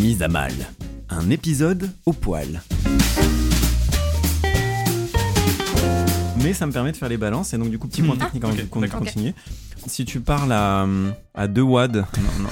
[0.00, 0.52] Mise à mal.
[1.10, 2.62] Un épisode au poil.
[6.42, 8.42] Mais ça me permet de faire les balances et donc du coup petit point technique
[8.44, 9.00] avant ok, qu'on d'accord.
[9.00, 9.34] continue.
[9.86, 10.86] Si tu parles à,
[11.34, 12.02] à 2 wads, non,
[12.40, 12.48] non,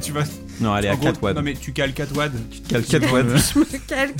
[0.00, 0.24] Tu vas.
[0.60, 1.34] non allez à en gros, 4 wads.
[1.34, 2.30] Non mais tu cales 4 wads.
[2.50, 3.54] Tu Cale 4 watts.
[3.86, 4.12] Quel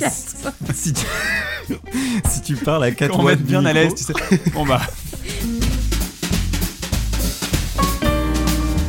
[0.73, 1.05] si, tu...
[2.29, 4.13] si tu parles à 4 Pour watts bien à micro- l'aise, tu sais.
[4.53, 4.81] Bon bah.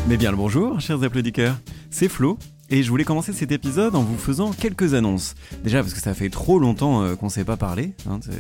[0.07, 1.57] Mais bien le bonjour, chers applaudisseurs.
[1.91, 2.39] C'est Flo.
[2.75, 5.37] Et je voulais commencer cet épisode en vous faisant quelques annonces.
[5.63, 7.93] Déjà parce que ça fait trop longtemps euh, qu'on ne s'est pas parlé.
[8.11, 8.33] hein, euh,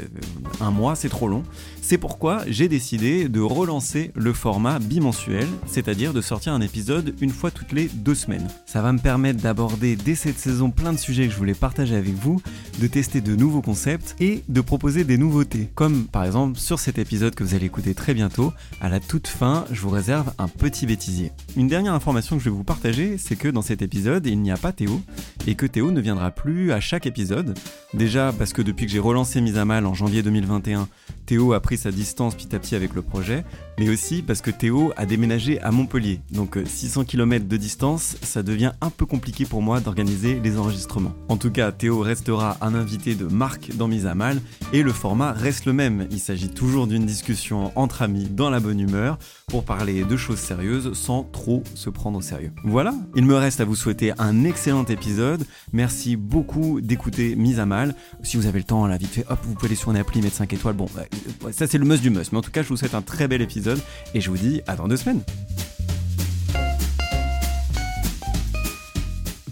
[0.60, 1.44] un mois, c'est trop long.
[1.82, 7.30] C'est pourquoi j'ai décidé de relancer le format bimensuel, c'est-à-dire de sortir un épisode une
[7.30, 8.48] fois toutes les deux semaines.
[8.66, 11.94] Ça va me permettre d'aborder dès cette saison plein de sujets que je voulais partager
[11.94, 12.42] avec vous,
[12.80, 15.70] de tester de nouveaux concepts et de proposer des nouveautés.
[15.76, 19.28] Comme par exemple sur cet épisode que vous allez écouter très bientôt, à la toute
[19.28, 21.30] fin, je vous réserve un petit bêtisier.
[21.56, 24.50] Une dernière information que je vais vous partager, c'est que dans cet épisode, il n'y
[24.50, 25.00] a pas Théo,
[25.46, 27.56] et que Théo ne viendra plus à chaque épisode.
[27.92, 30.88] Déjà parce que depuis que j'ai relancé Mise à Mal en janvier 2021,
[31.26, 33.44] Théo a pris sa distance petit à petit avec le projet,
[33.78, 36.20] mais aussi parce que Théo a déménagé à Montpellier.
[36.30, 40.58] Donc euh, 600 km de distance, ça devient un peu compliqué pour moi d'organiser les
[40.58, 41.14] enregistrements.
[41.28, 44.40] En tout cas, Théo restera un invité de marque dans Mise à Mal,
[44.72, 46.06] et le format reste le même.
[46.10, 50.38] Il s'agit toujours d'une discussion entre amis dans la bonne humeur pour parler de choses
[50.38, 52.52] sérieuses sans trop se prendre au sérieux.
[52.64, 55.44] Voilà, il me reste à vous souhaiter un excellent épisode.
[55.72, 57.94] Merci beaucoup d'écouter Mise à Mal.
[58.22, 60.22] Si vous avez le temps, là, vite fait, hop, vous pouvez aller sur une appli,
[60.22, 60.74] mettre 5 étoiles.
[60.74, 61.13] Bon, bah, euh,
[61.52, 62.32] ça c'est le must du must.
[62.32, 63.80] Mais en tout cas, je vous souhaite un très bel épisode
[64.14, 65.22] et je vous dis à dans deux semaines.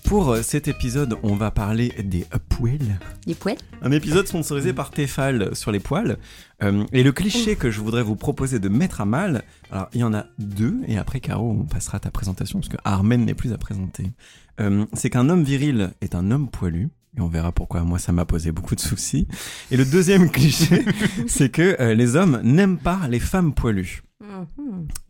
[0.05, 2.99] Pour euh, cet épisode, on va parler des euh, poils.
[3.27, 6.19] Les poils Un épisode sponsorisé par Tefal sur les poils.
[6.63, 10.01] Euh, et le cliché que je voudrais vous proposer de mettre à mal, alors il
[10.01, 13.25] y en a deux, et après Caro, on passera à ta présentation, parce que Armen
[13.25, 14.13] n'est plus à présenter.
[14.61, 16.91] Euh, c'est qu'un homme viril est un homme poilu.
[17.17, 19.29] Et on verra pourquoi moi ça m'a posé beaucoup de soucis.
[19.71, 20.85] Et le deuxième cliché,
[21.27, 24.03] c'est que euh, les hommes n'aiment pas les femmes poilues.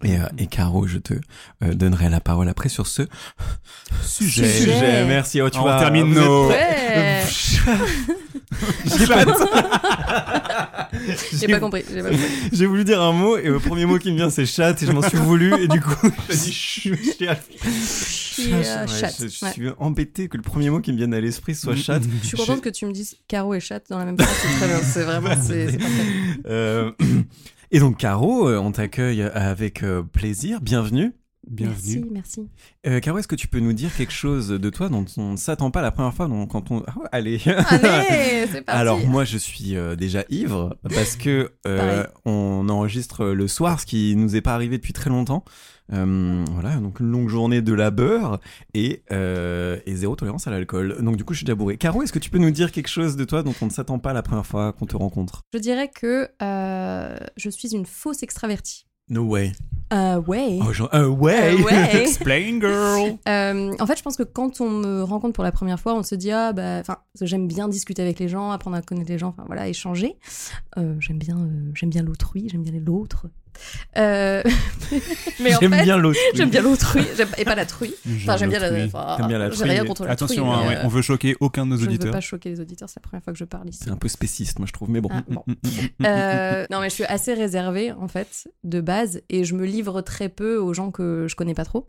[0.05, 1.15] Et, euh, et Caro, je te
[1.63, 3.03] euh, donnerai la parole après sur ce
[4.03, 4.49] sujet.
[4.49, 5.05] Sujet.
[5.07, 5.41] Merci.
[5.43, 6.51] Oh, tu On vois, termine nos.
[11.33, 11.85] J'ai pas- compris,
[12.53, 14.87] j'ai voulu dire un mot et le premier mot qui me vient c'est chat et
[14.87, 16.11] je m'en suis voulu et du coup euh.
[16.31, 16.91] Je,
[18.43, 19.53] je Ouais.
[19.53, 22.01] suis embêté que le premier mot qui me vienne à l'esprit soit chat.
[22.23, 24.57] Je suis contente que tu me dises Caro et chatte dans la même phrase, c'est
[24.59, 25.31] très bien, c'est vraiment,
[27.73, 30.61] Euh, et donc Caro, euh, on t'accueille avec euh, plaisir.
[30.61, 31.13] Bienvenue.
[31.51, 32.49] Merci, merci.
[32.87, 35.37] Euh, Caro, est-ce que tu peux nous dire quelque chose de toi dont on ne
[35.37, 36.85] s'attend pas la première fois donc, quand on...
[36.87, 37.41] Ah, allez.
[37.47, 43.27] Allez, c'est parti Alors moi je suis euh, déjà ivre parce que euh, on enregistre
[43.27, 45.45] le soir, ce qui nous est pas arrivé depuis très longtemps.
[45.93, 48.41] Euh, voilà, donc une longue journée de labeur
[48.75, 50.97] et, euh, et zéro tolérance à l'alcool.
[51.03, 51.77] Donc du coup je suis déjà bourré.
[51.77, 53.99] Caro, est-ce que tu peux nous dire quelque chose de toi dont on ne s'attend
[53.99, 55.43] pas la première fois qu'on te rencontre?
[55.53, 58.87] Je dirais que euh, je suis une fausse extravertie.
[59.09, 59.53] No way.
[59.93, 60.59] Euh, ouais.
[60.63, 60.89] Oh, genre,
[61.21, 61.55] ouais.
[61.93, 63.19] Explain girl.
[63.29, 66.03] Euh, en fait, je pense que quand on me rencontre pour la première fois, on
[66.03, 69.19] se dit ah bah, enfin, j'aime bien discuter avec les gens, apprendre à connaître les
[69.19, 70.17] gens, enfin voilà, échanger.
[70.79, 73.27] Euh, j'aime bien, euh, j'aime bien l'autrui, j'aime bien l'autre.
[73.97, 74.43] Euh,
[75.41, 76.19] mais en J'aime fait, bien l'autre.
[76.35, 77.03] j'aime bien l'autrui,
[77.39, 77.95] et pas la truie.
[78.17, 78.85] Enfin, j'aime bien la.
[78.87, 80.89] enfin, bien la J'ai truie, rien mais- contre la Attention, truie, hein, ouais, euh, on
[80.89, 82.13] veut choquer aucun de nos Je ne veux auditeurs.
[82.13, 83.81] pas choquer les auditeurs, c'est la première fois que je parle ici.
[83.85, 84.91] C'est un peu spéciste, moi je trouve.
[84.91, 85.09] Mais bon.
[85.13, 85.43] Ah, bon.
[85.47, 85.69] Mm, mm,
[86.01, 86.07] mm.
[86.07, 90.01] Euh, non, mais je suis assez réservée, en fait, de base, et je me livre
[90.01, 91.87] très peu aux gens que je connais pas trop.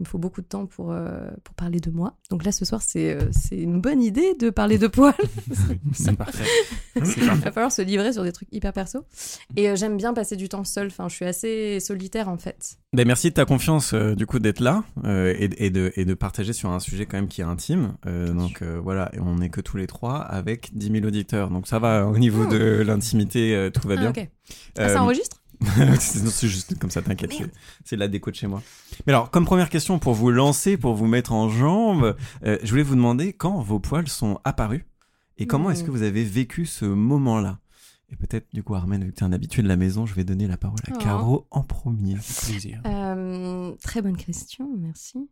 [0.00, 2.16] Il me faut beaucoup de temps pour, euh, pour parler de moi.
[2.30, 5.12] Donc là, ce soir, c'est euh, une bonne idée de parler de poils.
[5.92, 6.44] C'est parfait.
[6.94, 9.00] Il va falloir se livrer sur des trucs hyper perso.
[9.56, 10.86] Et euh, j'aime bien passer du temps seul.
[10.86, 12.76] Enfin, je suis assez solitaire, en fait.
[12.92, 16.14] Ben, merci de ta confiance, euh, du coup, d'être là et, et de, et de
[16.14, 17.94] partager sur un sujet quand même qui est intime.
[18.06, 21.50] Donc voilà, et on n'est que tous les trois avec 10 000 auditeurs.
[21.50, 24.10] Donc ça va, au niveau de l'intimité, tout va Ah, bien.
[24.10, 24.28] ok.
[24.78, 25.42] Ah, ça enregistre?
[26.00, 27.32] c'est juste comme ça, t'inquiète.
[27.84, 28.62] c'est- de la déco de chez moi.
[29.06, 32.70] Mais alors, comme première question pour vous lancer, pour vous mettre en jambe, euh, je
[32.70, 34.82] voulais vous demander quand vos poils sont apparus
[35.38, 37.58] et comment est-ce que vous avez vécu ce moment-là?
[38.10, 40.14] Et peut-être, du coup, Armen, vu que tu es un habitué de la maison, je
[40.14, 40.98] vais donner la parole à Oh.
[40.98, 42.14] Caro en premier.
[42.14, 42.80] Plaisir.
[42.86, 45.28] Euh, très bonne question, merci.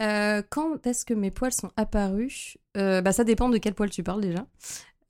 [0.00, 2.58] Euh, quand est-ce que mes poils sont apparus?
[2.76, 4.46] Euh, bah, Ça dépend de quel poil tu parles déjà.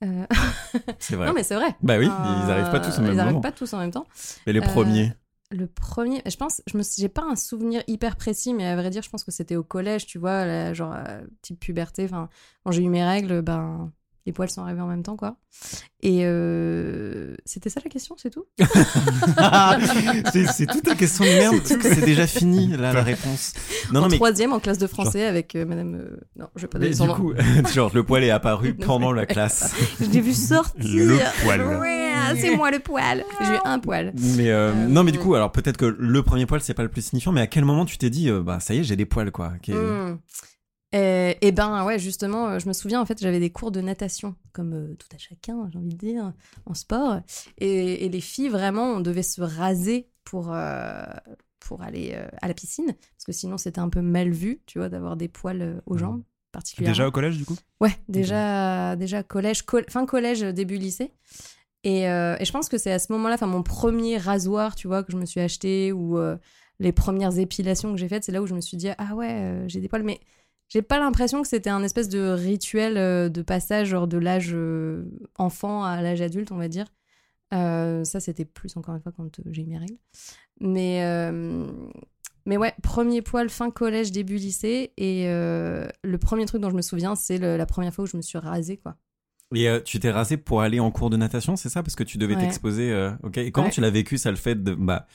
[0.02, 0.26] Euh,
[0.98, 1.26] C'est vrai.
[1.26, 1.74] Non, mais c'est vrai.
[1.82, 3.28] Bah oui, Euh, ils arrivent pas tous au même Ils moment.
[3.28, 4.06] arrivent pas tous en même temps.
[4.46, 5.12] Mais les Euh, premiers.
[5.52, 8.88] Le premier, je pense, je me, j'ai pas un souvenir hyper précis, mais à vrai
[8.88, 12.04] dire, je pense que c'était au collège, tu vois, genre euh, type puberté.
[12.04, 12.28] Enfin,
[12.64, 13.92] quand j'ai eu mes règles, ben
[14.26, 15.36] les poils sont arrivés en même temps, quoi.
[16.02, 18.46] Et euh, c'était ça la question, c'est tout?
[20.32, 23.52] c'est toute une question de merde, parce que c'est déjà fini, là, la réponse.
[23.92, 25.94] Non, en non, mais troisième, en classe de français, avec euh, Madame.
[25.96, 27.34] euh, Non, je vais pas donner son du coup,
[27.74, 29.74] genre le poil est apparu pendant la classe.
[30.00, 30.74] Je l'ai vu sortir.
[30.78, 31.60] Le poil.
[31.80, 33.24] Ouais, c'est moi le poil.
[33.40, 34.12] J'ai eu un poil.
[34.36, 36.82] Mais euh, Euh, non, mais du coup, alors peut-être que le premier poil c'est pas
[36.82, 38.84] le plus signifiant, mais à quel moment tu t'es dit, euh, bah ça y est,
[38.84, 39.52] j'ai des poils quoi.
[40.94, 43.80] Euh, et ben ouais, justement, euh, je me souviens en fait, j'avais des cours de
[43.80, 46.32] natation, comme euh, tout à chacun, j'ai envie de dire,
[46.66, 47.20] en sport.
[47.58, 51.04] Et, et les filles, vraiment, on devait se raser pour, euh,
[51.60, 54.88] pour aller à la piscine, parce que sinon c'était un peu mal vu, tu vois,
[54.88, 56.92] d'avoir des poils aux jambes, particulièrement.
[56.92, 57.56] Déjà au collège, du coup?
[57.80, 61.12] Ouais, déjà, déjà collège, col- fin collège, début lycée.
[61.84, 65.04] Et, et je pense que c'est à ce moment-là, enfin mon premier rasoir, tu vois,
[65.04, 66.18] que je me suis acheté ou
[66.80, 69.64] les premières épilations que j'ai faites, c'est là où je me suis dit ah ouais,
[69.68, 70.18] j'ai des poils, mais
[70.70, 74.50] j'ai pas l'impression que c'était un espèce de rituel euh, de passage genre de l'âge
[74.54, 75.04] euh,
[75.36, 76.86] enfant à l'âge adulte, on va dire.
[77.52, 79.98] Euh, ça, c'était plus encore une fois quand j'ai eu mes règles.
[80.60, 81.66] Mais euh,
[82.46, 84.92] mais ouais, premier poil fin collège, début lycée.
[84.96, 88.16] Et euh, le premier truc dont je me souviens, c'est la première fois où je
[88.16, 88.96] me suis rasée, quoi.
[89.52, 91.82] Et euh, tu t'es rasé pour aller en cours de natation, c'est ça?
[91.82, 92.40] Parce que tu devais Ouais.
[92.42, 92.92] t'exposer.
[92.92, 93.38] euh, ok.
[93.38, 93.72] Et comment Ouais.
[93.72, 95.06] tu l'as vécu ça, le fait de bah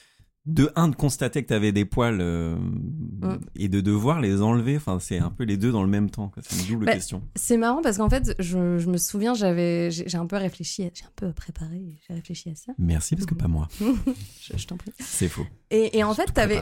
[0.46, 3.38] de un de constater que t'avais des poils euh, Mm.
[3.56, 4.78] et de devoir les enlever.
[4.78, 6.32] Enfin, c'est un peu les deux dans le même temps.
[6.42, 7.24] C'est une double Bah, question.
[7.36, 11.06] C'est marrant parce qu'en fait, je, je me souviens, j'avais, j'ai un peu réfléchi, j'ai
[11.06, 12.74] un peu préparé, j'ai réfléchi à ça.
[12.78, 13.68] Merci parce que pas moi.
[13.80, 14.92] je je t'en prie.
[15.00, 15.46] C'est faux.
[15.72, 16.62] Et, et en fait, t'avais,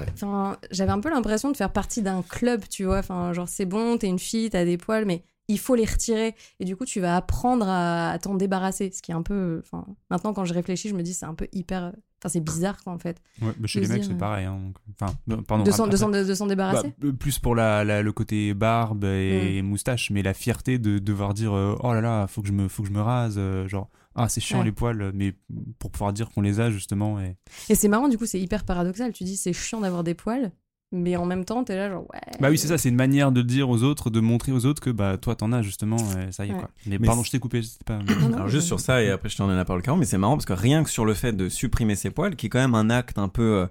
[0.71, 2.99] j'avais un peu l'impression de faire partie d'un club, tu vois.
[2.99, 6.35] Enfin, genre, c'est bon, t'es une fille, t'as des poils, mais il faut les retirer.
[6.59, 8.91] Et du coup, tu vas apprendre à, à t'en débarrasser.
[8.91, 9.61] Ce qui est un peu.
[9.63, 11.91] Enfin, maintenant, quand je réfléchis, je me dis, c'est un peu hyper.
[12.19, 13.21] Enfin, c'est bizarre, quoi, en fait.
[13.41, 14.45] Ouais, bah, chez De les mecs, c'est pareil.
[14.45, 15.13] hein, donc- Enfin,
[15.45, 15.63] pardon.
[15.65, 16.07] de s'en, s'en
[16.45, 16.93] bah, débarrasser.
[17.03, 19.65] euh, plus pour la, la- le côté barbe et Mm.
[19.65, 22.69] moustache, mais la fierté de devoir dire euh, oh là là, faut que je me,
[22.69, 24.65] faut que je me rase, euh, genre ah c'est chiant Ouais.
[24.65, 25.33] les poils, mais
[25.79, 27.19] pour pouvoir dire qu'on les a justement.
[27.19, 27.35] Et...
[27.67, 29.11] Et c'est marrant, du coup, c'est hyper paradoxal.
[29.11, 30.51] Tu dis, c'est chiant d'avoir des poils,
[30.93, 32.19] mais en même temps, t'es là, genre, ouais.
[32.39, 34.81] Bah oui, c'est ça, c'est une manière de dire aux autres, de montrer aux autres
[34.81, 36.59] que bah toi t'en as justement, et ça y est Ouais.
[36.59, 36.69] quoi.
[36.85, 37.97] Mais, Mais pardon, je t'ai coupé, c'était pas.
[37.97, 40.05] Non, non, Alors juste sur ça et après je t'en donne la parole Caro, mais
[40.05, 42.49] c'est marrant parce que rien que sur le fait de supprimer ses poils, qui est
[42.49, 43.67] quand même un acte un peu, euh,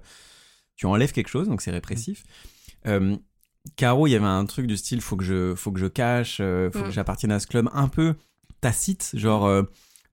[0.75, 2.23] tu enlèves quelque chose donc c'est répressif.
[2.87, 3.15] Euh,
[3.77, 6.39] Caro, il y avait un truc du style faut que je, faut que je cache,
[6.41, 6.83] euh, faut Mm.
[6.83, 8.15] que j'appartienne à ce club un peu
[8.59, 9.63] tacite, genre euh,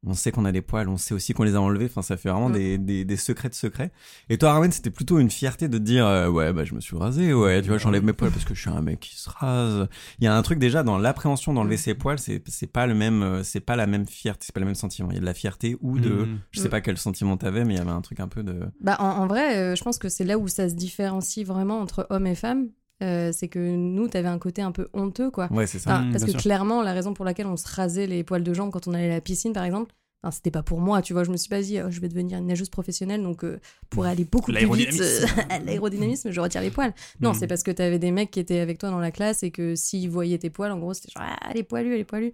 [0.06, 2.17] on sait qu'on a des poils, on sait aussi qu'on les a enlevés, enfin ça
[2.17, 2.52] fait vraiment Mm.
[2.52, 3.93] des, des, des secrets de secrets.
[4.31, 6.81] Et toi Arwen, c'était plutôt une fierté de te dire euh, ouais bah je me
[6.81, 9.14] suis rasé, ouais tu vois j'enlève mes poils parce que je suis un mec qui
[9.17, 9.88] se rase.
[10.19, 11.79] Il y a un truc déjà dans l'appréhension d'enlever Mm.
[11.79, 14.67] ses poils, c'est pas le même, euh, c'est pas la même fierté, c'est pas le
[14.67, 15.11] même sentiment.
[15.11, 16.70] Il y a de la fierté ou de, je sais Mm.
[16.70, 18.61] pas quel sentiment t'avais, mais il y avait un truc un peu de.
[18.81, 21.79] Bah, en, en vrai, euh, je pense que c'est là où ça se différencie vraiment
[21.81, 22.69] entre hommes et femmes.
[23.02, 25.49] Euh, c'est que nous, t'avais un côté un peu honteux, quoi.
[25.52, 25.91] Ouais c'est ça.
[25.97, 26.41] Enfin, Mm, parce que sûr.
[26.41, 29.11] clairement, la raison pour laquelle on se rasait les poils de jambes quand on allait
[29.11, 29.93] à la piscine, par exemple,
[30.23, 31.25] enfin, c'était pas pour moi, tu vois.
[31.25, 33.58] Je me suis pas dit, oh, je vais devenir une nageuse professionnelle, donc euh,
[33.88, 35.26] pour aller beaucoup plus vite, L'aérodynamisme.
[35.50, 36.92] euh, l'aérodynamisme, je retire les poils.
[37.21, 37.35] Non, Mm.
[37.35, 39.75] c'est parce que t'avais des mecs qui étaient avec toi dans la classe et que
[39.76, 42.33] s'ils voyaient tes poils, en gros, c'était genre, ah, elle est poilue, elle est poilue.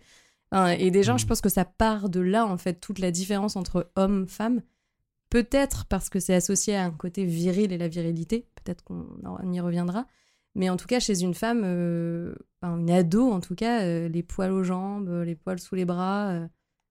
[0.51, 1.19] Enfin, et déjà, Mm.
[1.21, 4.63] je pense que ça part de là, en fait, toute la différence entre homme-femme.
[5.31, 8.47] Peut-être parce que c'est associé à un côté viril et la virilité.
[8.65, 10.07] Peut-être qu'on on y reviendra.
[10.57, 14.09] Mais en tout cas, chez une femme, euh, enfin, une ado en tout cas, euh,
[14.09, 16.47] les poils aux jambes, euh, les poils sous les bras, euh,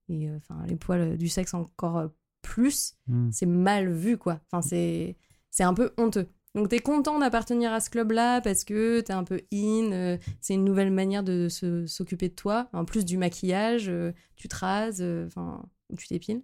[0.08, 2.10] et enfin les poils du sexe encore
[2.44, 3.30] plus, Mm.
[3.32, 4.40] c'est mal vu quoi.
[4.52, 5.18] Enfin c'est
[5.50, 6.28] c'est un peu honteux.
[6.54, 10.64] Donc t'es content d'appartenir à ce club-là parce que t'es un peu in, c'est une
[10.64, 12.70] nouvelle manière de se- s'occuper de toi.
[12.72, 13.92] En plus du maquillage,
[14.36, 15.66] tu te rases, enfin
[15.98, 16.44] tu t'épiles.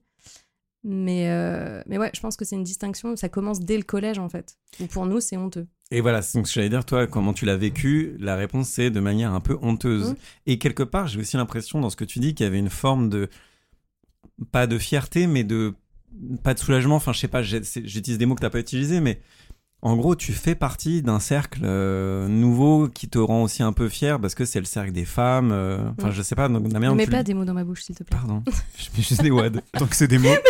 [0.83, 1.27] Mais
[1.85, 3.15] mais ouais, je pense que c'est une distinction.
[3.15, 4.57] Ça commence dès le collège en fait.
[4.81, 5.67] Ou pour nous c'est honteux.
[5.91, 8.69] Et voilà, c'est donc ce que j'allais dire, toi, comment tu l'as vécu La réponse,
[8.69, 10.11] c'est de manière un peu honteuse.
[10.11, 10.15] Mhm.
[10.47, 12.69] Et quelque part, j'ai aussi l'impression, dans ce que tu dis, qu'il y avait une
[12.69, 13.29] forme de.
[14.51, 15.73] Pas de fierté, mais de.
[16.43, 19.21] Pas de soulagement, enfin, je sais pas, j'utilise des mots que t'as pas utilisés, mais.
[19.83, 23.89] En gros, tu fais partie d'un cercle euh, nouveau qui te rend aussi un peu
[23.89, 25.51] fier parce que c'est le cercle des femmes.
[25.51, 26.13] euh, Enfin, Mhm.
[26.13, 27.95] je sais pas, donc, la Ne mets tu pas des mots dans ma bouche s'il
[27.95, 28.15] te plaît.
[28.15, 28.43] Pardon,
[28.77, 29.49] je mets juste des wads.
[29.73, 30.29] Tant que c'est des mots.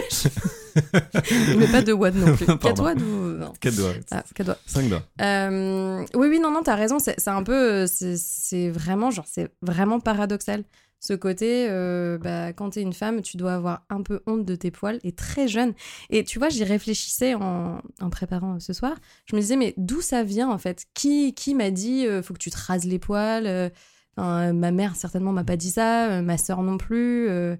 [0.75, 2.45] Ne mets pas de wad non plus.
[2.45, 2.57] Pardon.
[2.67, 3.93] Quatre wads ou non Quatre doigts.
[4.11, 4.57] ah, quatre doigts.
[4.65, 5.03] Cinq doigts.
[5.21, 6.97] Euh, oui, oui, non, non, t'as raison.
[6.99, 10.63] C'est c'est un peu, c'est c'est vraiment, genre, c'est vraiment paradoxal.
[11.03, 14.55] Ce côté, euh, bah, quand t'es une femme, tu dois avoir un peu honte de
[14.55, 15.73] tes poils et très jeune.
[16.11, 18.95] Et tu vois, j'y réfléchissais en, en préparant ce soir.
[19.25, 20.85] Je me disais, mais d'où ça vient en fait?
[20.93, 23.69] Qui, qui m'a dit, euh, faut que tu te rases les poils euh,
[24.15, 27.27] enfin, Ma mère certainement m'a pas dit ça, euh, ma sœur non plus.
[27.29, 27.55] euh,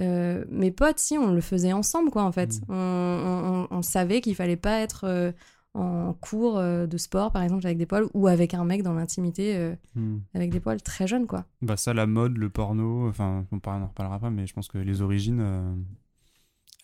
[0.00, 2.60] euh, mes potes, si, on le faisait ensemble, quoi, en fait.
[2.68, 2.72] Mm.
[2.74, 5.32] On, on- on savait qu'il fallait pas être euh,
[5.74, 8.92] en cours euh, de sport, par exemple, avec des poils, ou avec un mec dans
[8.94, 10.18] l'intimité euh, Hmm.
[10.34, 11.44] avec des poils très jeunes, quoi.
[11.62, 14.78] Bah ça, la mode, le porno, enfin, on en reparlera pas, mais je pense que
[14.78, 15.74] les origines, euh,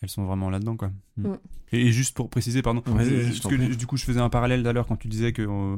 [0.01, 0.91] elles sont vraiment là-dedans, quoi.
[1.17, 1.27] Hmm.
[1.27, 1.37] Mm.
[1.71, 4.63] Et, et juste pour préciser, pardon, je parce que du coup, je faisais un parallèle
[4.63, 5.75] tout à l'heure quand tu disais que euh,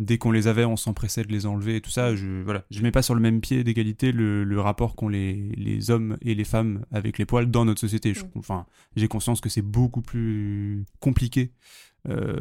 [0.00, 2.16] dès qu'on les avait, on s'empressait de les enlever et tout ça.
[2.16, 5.50] Je voilà, je mets pas sur le même pied d'égalité le, le rapport qu'ont les,
[5.56, 8.14] les hommes et les femmes avec les poils dans notre société.
[8.34, 11.52] Enfin, j'ai conscience que c'est beaucoup plus compliqué.
[12.08, 12.36] Euh,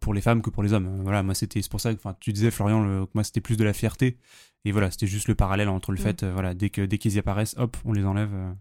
[0.00, 1.00] pour les femmes que pour les hommes.
[1.02, 3.40] Voilà, moi c'était c'est pour ça que enfin tu disais Florian le- que moi c'était
[3.40, 4.16] plus de la fierté
[4.64, 6.02] et voilà, c'était juste le parallèle entre le Mm.
[6.02, 8.30] fait euh, voilà, dès que dès qu'ils y apparaissent, hop, on les enlève.
[8.34, 8.52] euh.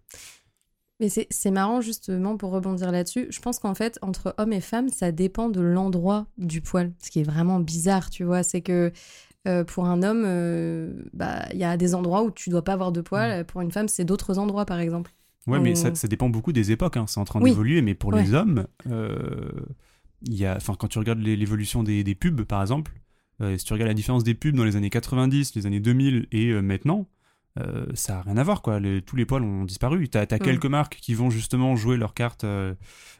[0.99, 3.27] Mais c'est marrant, justement, pour rebondir là-dessus.
[3.29, 6.91] Je pense qu'en fait, entre hommes et femmes, ça dépend de l'endroit du poil.
[6.97, 8.41] Ce qui est vraiment bizarre, tu vois.
[8.41, 8.91] C'est que
[9.47, 12.73] euh, pour un homme, euh, bah, il y a des endroits où tu dois pas
[12.73, 13.45] avoir de poil.
[13.45, 15.11] Pour une femme, c'est d'autres endroits, par exemple.
[15.45, 15.75] Ouais, mais Mm.
[15.75, 16.97] ça, ça dépend beaucoup des époques.
[16.97, 17.05] hein.
[17.07, 17.51] C'est en train Oui.
[17.51, 18.23] d'évoluer, mais pour Ouais.
[18.23, 19.51] les hommes, euh,
[20.25, 22.91] il y a, enfin, quand tu regardes l'é- l'évolution des, des pubs, par exemple,
[23.41, 26.27] euh, si tu regardes la différence des pubs dans les années 90, les années 2000
[26.31, 27.07] et euh, maintenant,
[27.59, 28.79] euh, ça n'a rien à voir, quoi.
[28.79, 30.07] Les- tous les poils ont disparu.
[30.09, 30.39] T'as as Mm.
[30.39, 32.73] quelques marques qui vont justement jouer leur carte euh,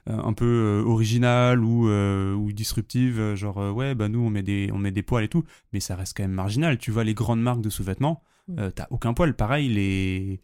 [0.10, 4.44] euh, un peu euh, originale ou, ou disruptive, euh, genre ouais, bah nous on met
[4.44, 6.78] des on met des poils et tout, mais ça reste quand même marginal.
[6.78, 8.70] Tu vois les grandes marques de sous-vêtements, Mm.
[8.76, 9.34] t'as aucun poil.
[9.36, 10.40] Pareil, les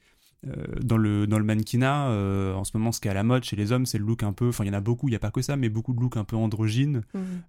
[0.81, 3.43] dans le dans le mannequinat, euh, en ce moment, ce qui est à la mode
[3.43, 4.49] chez les hommes, c'est le look un peu.
[4.49, 5.07] Enfin, il y en a beaucoup.
[5.07, 7.01] Il y a pas que ça, mais beaucoup de looks un peu androgynes,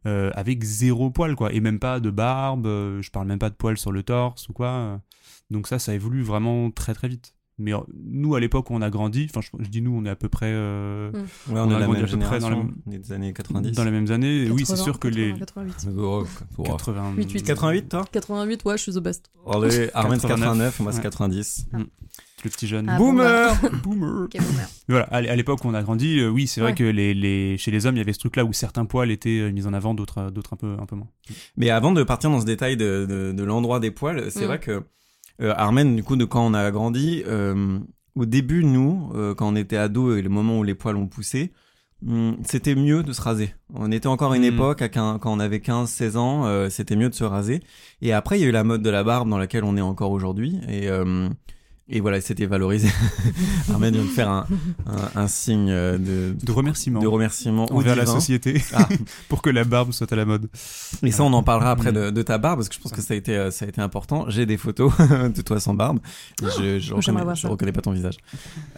[0.06, 2.66] euh, avec zéro poil, quoi, et même pas de barbe.
[2.66, 4.68] euh, je parle même pas de poils sur le torse ou quoi.
[4.68, 4.96] euh.
[5.50, 7.34] Donc ça, ça évolue vraiment très très vite.
[7.56, 10.04] Mais euh, nous, à l'époque où on a grandi, enfin, je, je dis nous, on
[10.04, 11.16] est à peu près euh, Mm.
[11.52, 13.72] Ouais, On on, a est la grandi même à peu près dans des années 90.
[13.76, 14.50] dans les mêmes années.
[14.50, 15.94] oui, c'est 80, sûr que les 80, 88.
[16.00, 16.24] Oh,
[16.58, 16.62] oh.
[16.64, 17.14] 80...
[17.16, 17.42] 88.
[17.44, 18.04] 88, toi?
[18.10, 19.30] 88, ouais, je suis the best.
[19.46, 21.02] Allez, Armen, c'est 89, moi c'est Ouais.
[21.04, 21.66] 90.
[22.44, 22.88] Le petit jeune.
[22.88, 24.28] Ah, Boomer Boomer.
[24.88, 26.76] Voilà, à l'époque où on a grandi, euh, oui, c'est vrai Ouais.
[26.76, 29.40] que les, les, chez les hommes, il y avait ce truc-là où certains poils étaient
[29.40, 31.08] euh, mis en avant, d'autres euh, d'autres un peu, un peu moins.
[31.56, 34.46] Mais avant de partir dans ce détail de, de, de l'endroit des poils, c'est Mm.
[34.46, 34.82] vrai que
[35.40, 37.78] euh, Armen, du coup, de quand on a grandi, euh,
[38.14, 41.08] au début, nous, euh, quand on était ado et le moment où les poils ont
[41.08, 41.52] poussé,
[42.06, 43.54] hum, c'était mieux de se raser.
[43.72, 44.54] On était encore à une Mm.
[44.54, 47.60] époque, à quand on avait 15-16 ans, euh, c'était mieux de se raser.
[48.02, 49.80] Et après, il y a eu la mode de la barbe dans laquelle on est
[49.80, 50.60] encore aujourd'hui.
[50.68, 51.28] Et, euh,
[51.88, 52.88] et voilà, c'était valorisé.
[53.70, 54.46] Armen vient de faire un,
[54.86, 58.88] un, un signe euh, de, De remerciements de remerciement envers la société Ah.
[59.28, 60.48] pour que la barbe soit à la mode.
[61.02, 61.94] Et ça, on en parlera après Mm.
[61.96, 63.68] de, de ta barbe, parce que je pense que ça a été, euh, ça a
[63.68, 64.24] été important.
[64.28, 64.92] J'ai des photos
[65.36, 65.98] de toi sans barbe.
[66.42, 68.16] Je, je, reconnais, je reconnais pas ton visage.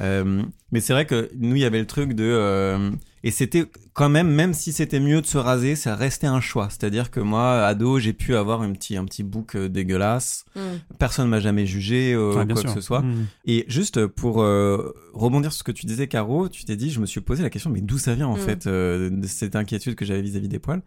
[0.01, 2.25] Euh, mais c'est vrai que nous, il y avait le truc de...
[2.25, 2.91] euh,
[3.27, 6.69] et c'était quand même, même si c'était mieux de se raser, ça restait un choix.
[6.71, 10.45] C'est-à-dire que moi, ado, j'ai pu avoir un petit, un petit bouc euh, dégueulasse.
[10.55, 10.61] Mm.
[10.99, 12.75] Personne m'a jamais jugé, euh, Ouais, ou bien quoi sûr.
[12.75, 13.03] que ce soit.
[13.03, 13.27] Mm.
[13.47, 17.01] Et juste pour euh, rebondir sur ce que tu disais, Caro, tu t'es dit, je
[17.01, 18.41] me suis posé la question, mais d'où ça vient en Mm.
[18.41, 20.83] fait, euh, de cette inquiétude que j'avais vis-à-vis des poils?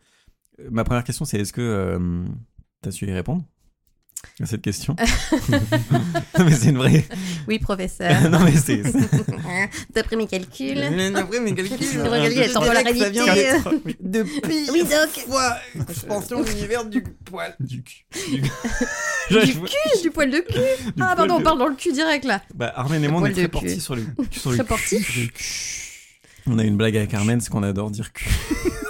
[0.71, 2.23] Ma première question, c'est est-ce que euh,
[2.81, 3.43] t'as su y répondre?
[4.41, 4.95] À cette question
[6.37, 7.05] Non, mais c'est une vraie.
[7.47, 8.11] Oui, professeur.
[8.29, 8.83] non, mais c'est.
[9.93, 10.81] D'après mes calculs.
[11.15, 13.59] Après mes calculs, Tu devrais regarder temps de la réalité.
[13.99, 15.25] Depuis Oui, donc.
[15.27, 15.57] fois
[15.89, 17.55] expansion de l'univers du poil.
[17.59, 18.05] Du cul.
[19.29, 20.59] Du cul, du poil de cul.
[20.99, 22.41] Ah, pardon, on parle dans le cul direct là.
[22.53, 23.79] Bah, Armen et moi, on est très cul.
[23.79, 25.31] sur le, sur le Très cul.
[26.47, 28.29] On a une blague avec Armen, c'est qu'on adore dire cul.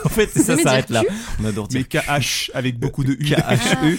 [0.05, 1.03] en fait, c'est ça s'arrête là.
[1.41, 3.17] On adore Mais dire KH avec beaucoup de U.
[3.17, 3.97] K-H-E.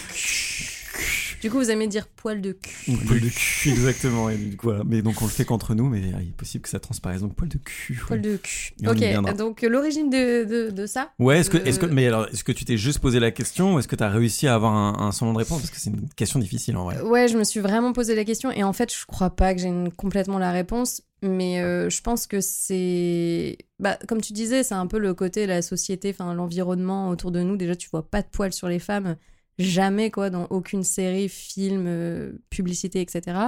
[1.41, 2.93] Du coup, vous aimez dire poil de cul.
[3.07, 4.29] Poil de cul, exactement.
[4.29, 4.85] Et du coup, voilà.
[4.85, 7.23] Mais donc, on le fait qu'entre nous, mais il est possible que ça transparaisse.
[7.23, 7.95] Donc, poil de cul.
[7.95, 8.07] ouais.
[8.07, 8.73] Poil de cul.
[8.83, 8.89] Et.
[8.89, 12.07] Ok, donc euh, l'origine de, de, de ça Ouais, est-ce que, Euh, est-ce que, mais
[12.07, 14.47] alors, est-ce que tu t'es juste posé la question ou est-ce que tu as réussi
[14.47, 17.01] à avoir un, un semblant de réponse Parce que c'est une question difficile en vrai.
[17.01, 19.61] Ouais, je me suis vraiment posé la question et en fait, je crois pas que
[19.61, 24.75] j'ai complètement la réponse, mais euh, je pense que c'est, bah, comme tu disais, c'est
[24.75, 27.57] un peu le côté la société, enfin l'environnement autour de nous.
[27.57, 29.17] Déjà, tu vois pas de poils sur les femmes,
[29.61, 33.38] jamais quoi, dans aucune série, film, euh, publicité, etc.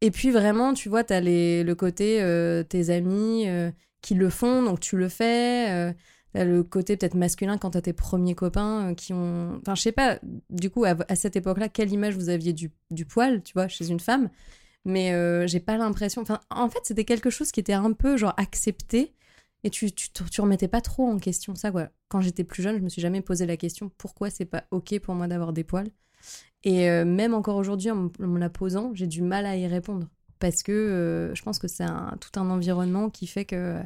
[0.00, 3.70] Et puis vraiment, tu vois, t'as le côté euh, tes amis euh,
[4.02, 5.94] qui le font, donc tu le fais.
[6.32, 9.56] T'as le côté peut-être masculin quand t'as tes premiers copains qui ont.
[9.62, 10.18] Enfin, je sais pas,
[10.50, 12.70] du coup, à, cette époque-là, quelle image vous aviez du,
[13.06, 14.28] poil, tu vois, chez une femme?
[14.84, 15.12] Mais
[15.48, 16.22] j'ai pas l'impression.
[16.22, 19.14] Enfin, en fait, c'était quelque chose qui était un peu, genre, accepté.
[19.66, 21.88] Et tu, tu, remettais pas trop en question ça, quoi.
[22.08, 24.96] Quand j'étais plus jeune, je me suis jamais posé la question pourquoi c'est pas OK
[25.00, 25.88] pour moi d'avoir des poils?
[26.62, 30.06] Et euh, même encore aujourd'hui, en, me la posant, j'ai du mal à y répondre.
[30.38, 33.80] parce que euh, je pense que c'est un, tout un environnement qui fait que.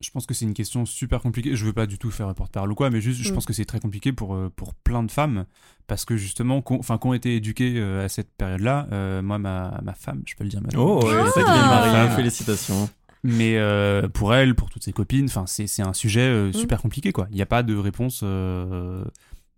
[0.00, 1.54] Je pense que c'est une question super compliquée.
[1.54, 3.34] Je veux pas du tout faire porte-parole ou quoi, mais juste, je Mm.
[3.34, 5.44] pense que c'est très compliqué pour, euh, pour plein de femmes,
[5.86, 9.78] parce que justement, qu'on- enfin, qu'on été éduquées euh, à cette période-là, euh, moi, ma,
[9.82, 11.00] ma femme, je peux le dire maintenant.
[11.02, 12.06] Oh, ouais, Ah.
[12.06, 12.16] Femme.
[12.16, 12.88] félicitations.
[13.22, 16.52] Mais euh, pour elle, pour toutes ses copines, enfin, c'est c'est un sujet euh, Mm.
[16.54, 17.26] super compliqué, quoi.
[17.30, 19.04] Il n'y a pas de réponse euh,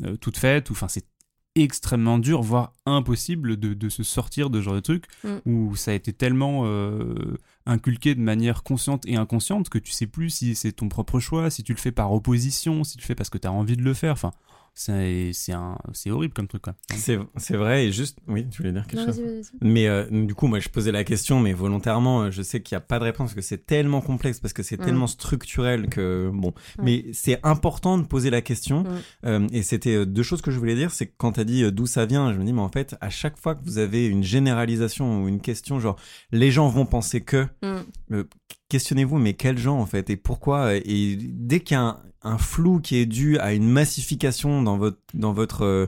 [0.05, 1.07] euh, toute faite, ou enfin, c'est
[1.55, 5.29] extrêmement dur, voire impossible de, de se sortir de ce genre de truc Mm.
[5.47, 10.07] où ça a été tellement euh, inculqué de manière consciente et inconsciente que tu sais
[10.07, 13.07] plus si c'est ton propre choix, si tu le fais par opposition, si tu le
[13.07, 14.13] fais parce que tu as envie de le faire.
[14.15, 14.33] Enfin,
[14.75, 16.75] c'est c'est un- c'est horrible comme truc, quoi.
[16.95, 18.19] C'est c'est vrai, et juste.
[18.29, 19.51] Oui, tu voulais dire quelque Non, chose.
[19.61, 22.75] Mais euh, du coup, moi, je posais la question, mais volontairement, euh, je sais qu'il
[22.75, 24.85] n'y a pas de réponse parce que c'est tellement complexe, parce que c'est Mm.
[24.85, 26.53] tellement structurel que bon.
[26.83, 28.83] Mais c'est important de poser la question.
[28.85, 28.99] Mm.
[29.27, 31.71] Euh, et c'était deux choses que je voulais dire, c'est que quand t'as dit euh,
[31.71, 34.07] d'où ça vient, je me dis, mais en fait, à chaque fois que vous avez
[34.07, 35.97] une généralisation ou une question, genre,
[36.33, 37.77] les gens vont penser que, Mm.
[38.13, 38.25] euh,
[38.73, 42.39] questionnez-vous, mais quels gens en fait et pourquoi Et dès qu'il y a un, un
[42.39, 45.87] flou qui est dû à une massification dans votre dans votre euh,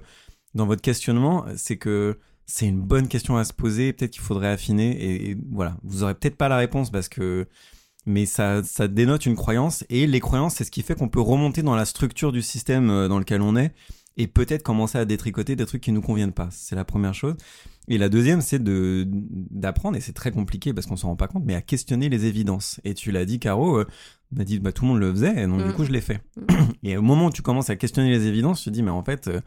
[0.54, 3.94] dans votre questionnement, c'est que c'est une bonne question à se poser.
[3.94, 7.46] Peut-être qu'il faudrait affiner et, et voilà, vous aurez peut-être pas la réponse parce que
[8.04, 11.22] mais ça, ça dénote une croyance et les croyances, c'est ce qui fait qu'on peut
[11.22, 13.72] remonter dans la structure du système euh, dans lequel on est
[14.16, 16.48] et peut-être commencer à détricoter des trucs qui nous conviennent pas.
[16.52, 17.34] C'est la première chose.
[17.88, 21.26] Et la deuxième, c'est de d'apprendre, et c'est très compliqué parce qu'on s'en rend pas
[21.28, 22.80] compte, mais à questionner les évidences.
[22.84, 23.86] Et tu l'as dit, Caro, euh,
[24.36, 25.66] on a dit, bah, tout le monde le faisait, et donc Mm.
[25.66, 26.20] du coup, je l'ai fait.
[26.82, 29.02] et au moment où tu commences à questionner les évidences, tu te dis, mais en
[29.04, 29.40] fait, euh,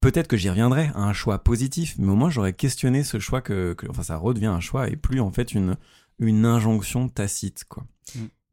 [0.00, 3.40] peut-être que j'y reviendrai à un choix positif, mais au moins, j'aurais questionné ce choix
[3.40, 5.76] que, que- enfin, ça redevient un choix et plus, en fait, une,
[6.18, 7.84] une injonction tacite, quoi.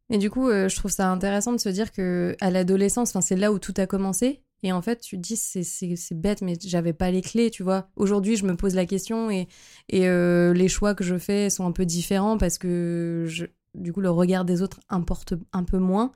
[0.09, 3.21] Et du coup, euh, je trouve ça intéressant de se dire que à l'adolescence, enfin,
[3.21, 4.41] c'est là où tout a commencé.
[4.63, 7.89] Et en fait, tu te dis, c'est- bête, mais j'avais pas les clés, tu vois.
[7.95, 9.47] Aujourd'hui, je me pose la question et,
[9.89, 13.93] et euh, les choix que je fais sont un peu différents parce que je, du
[13.93, 16.11] coup, le regard des autres importe un peu moins.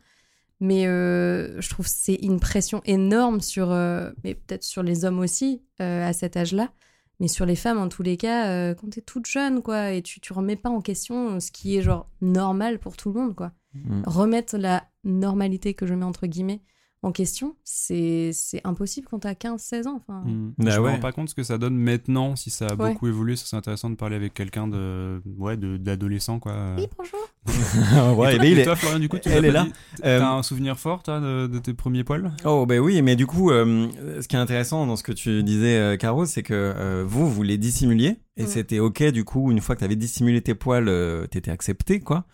[0.60, 5.04] Mais euh, je trouve que c'est une pression énorme sur, euh, mais peut-être sur les
[5.04, 6.72] hommes aussi à cet âge-là,
[7.20, 10.22] mais sur les femmes en tous les cas, quand t'es toute jeune, quoi, et tu,
[10.22, 13.52] tu remets pas en question ce qui est genre normal pour tout le monde, quoi
[13.76, 14.04] Mm.
[14.06, 16.62] remettre la normalité que je mets entre guillemets
[17.04, 19.98] en question, c'est c'est impossible quand t'as 15-16 ans.
[20.02, 20.54] Enfin, Mm.
[20.58, 20.92] Bah je me ouais.
[20.92, 22.94] rends pas compte ce que ça donne maintenant, si ça a Ouais.
[22.94, 26.76] beaucoup évolué, ça serait intéressant de parler avec quelqu'un de, ouais, de- d'adolescent, quoi.
[26.78, 27.20] Oui, bonjour.
[28.18, 29.66] ouais, et et toi, il et est- toi, Florian, du coup, tu elle est là.
[29.66, 29.74] dit
[30.06, 32.32] Euh, T'as un souvenir fort, toi, de, de tes premiers poils?
[32.46, 33.90] Oh ben oui, mais du coup, euh,
[34.22, 37.30] ce qui est intéressant dans ce que tu disais, euh, Caro, c'est que euh, vous,
[37.30, 38.48] vous les dissimuliez, et Mm.
[38.48, 42.26] c'était ok, du coup, une fois que t'avais dissimulé tes poils, euh, t'étais accepté, quoi.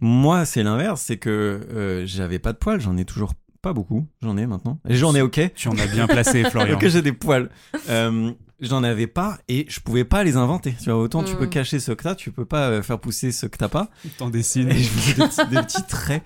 [0.00, 3.32] Moi, c'est l'inverse, c'est que euh, j'avais pas de poils, j'en ai toujours
[3.64, 4.78] pas beaucoup, j'en ai maintenant.
[4.88, 6.76] Et j'en ai ok, Tu en as bien placé, Florian.
[6.76, 7.50] ok, j'ai des poils.
[7.88, 10.74] Euh, j'en avais pas, et je pouvais pas les inventer.
[10.80, 11.38] Tu vois, autant tu Mm.
[11.38, 13.88] peux cacher ce que t'as, tu peux pas euh, faire pousser ce que t'as pas.
[14.18, 14.68] T'en dessines.
[14.70, 16.22] Et je faisais des petits, des petits traits.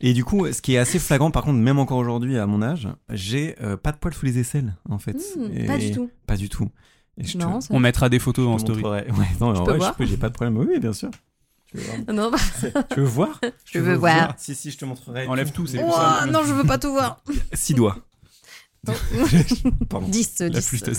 [0.00, 2.60] Et du coup, ce qui est assez flagrant, par contre, même encore aujourd'hui, à mon
[2.62, 5.16] âge, j'ai euh, pas de poils sous les aisselles, en fait.
[5.54, 6.10] Et- Pas du tout.
[6.26, 6.68] Pas du tout.
[7.16, 7.68] Et je te- Non, ça.
[7.72, 8.82] On mettra des photos je en story.
[8.82, 9.06] Ouais,
[9.40, 10.58] non, en vrai, voir je peux, j'ai pas de problème.
[10.58, 11.10] Oui, bien sûr.
[11.74, 13.40] Tu veux voir, Non, bah- tu veux voir?
[13.64, 14.34] Je veux voir.
[14.38, 15.26] Si, si, je te montrerai.
[15.26, 16.30] Enlève tout, c'est simple.
[16.30, 17.20] non, je veux pas tout voir.
[17.52, 17.96] Six doigts.
[19.88, 20.08] Pardon.
[20.08, 20.68] 10, La 10.
[20.68, 20.98] plus ouais.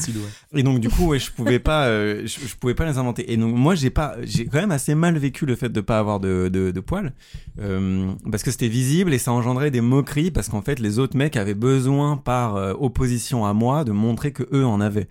[0.56, 3.32] Et donc du coup, ouais, je pouvais pas, euh, je, je pouvais pas les inventer.
[3.32, 6.00] Et donc moi, j'ai pas, j'ai quand même assez mal vécu le fait de pas
[6.00, 7.14] avoir de, de, de poils,
[7.60, 11.16] euh, parce que c'était visible et ça engendrait des moqueries, parce qu'en fait, les autres
[11.16, 15.08] mecs avaient besoin, par euh, opposition à moi, de montrer que eux en avaient.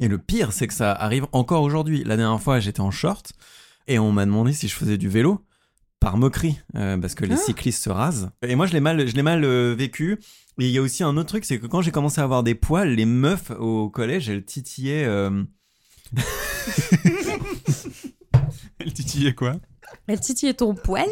[0.00, 2.04] Et le pire, c'est que ça arrive encore aujourd'hui.
[2.04, 3.32] La dernière fois, j'étais en short
[3.88, 5.44] et on m'a demandé si je faisais du vélo
[6.00, 7.38] par moquerie, euh, parce que les Ah.
[7.38, 8.30] cyclistes se rasent.
[8.42, 10.12] Et moi, je l'ai mal, je l'ai mal euh, vécu.
[10.60, 12.42] Et il y a aussi un autre truc, c'est que quand j'ai commencé à avoir
[12.44, 15.04] des poils, les meufs au collège, elles titillaient.
[15.06, 15.42] euh,
[18.78, 19.56] Elle titillait quoi?
[20.06, 21.08] Elle titillait ton poil,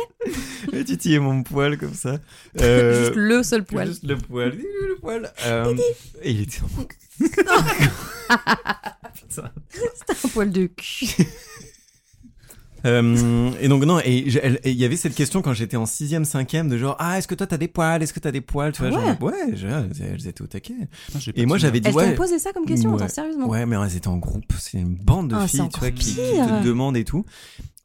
[0.73, 2.19] elles titillaient mon poil comme ça.
[2.61, 3.89] Euh, juste le seul poil.
[3.89, 4.51] Juste le poil.
[4.57, 5.33] Le poil.
[5.47, 5.75] Euh,
[6.23, 6.61] et il était.
[9.15, 9.51] Putain.
[10.25, 11.07] Un poil de cul.
[12.87, 14.19] Euh, et donc non, et
[14.65, 17.35] il y avait cette question quand j'étais en sixième, cinquième, de genre ah est-ce que
[17.35, 19.07] toi t'as des poils, est-ce que t'as des poils, tu vois, Ouais.
[19.07, 20.75] genre, ouais, je- elles, elles étaient au taquet.
[21.13, 23.03] Pas Et moi j'avais dit Elle ouais, t'ont posé ça comme question, Ouais.
[23.03, 23.49] attends, sérieusement?
[23.49, 26.15] ouais, mais elles étaient en groupe, c'est une bande de Ah, filles, tu vois, qui,
[26.15, 27.25] te demandent et tout.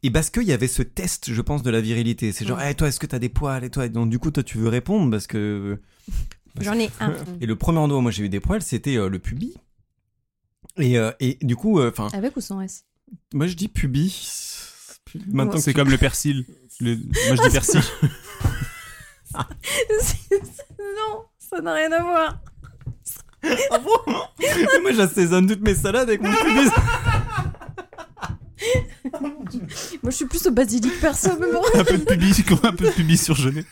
[0.04, 2.72] Et parce qu'il y avait ce test, je pense, de la virilité, c'est genre, Ouais.
[2.72, 3.64] Eh, toi est-ce que t'as des poils?
[3.64, 5.80] Et toi, donc du coup toi tu veux répondre parce que.
[6.60, 7.14] J'en ai un.
[7.42, 9.56] Et le premier endroit où moi j'ai eu des poils, c'était euh, le pubis.
[10.78, 12.86] Et, euh, et du coup, euh, enfin, Avec ou sans S?
[13.34, 14.51] Moi je dis pubis.
[15.28, 16.46] Maintenant C'est comme le persil.
[16.80, 17.82] Le- Moi je dis persil.
[20.80, 22.40] Non, ça n'a rien à voir.
[24.84, 26.70] moi j'assaisonne toutes mes salades avec mon pubis.
[30.04, 31.62] Moi, je suis plus au basilic perso, mais bon.
[31.74, 33.66] un peu de pubis, un peu de pubis surgelé.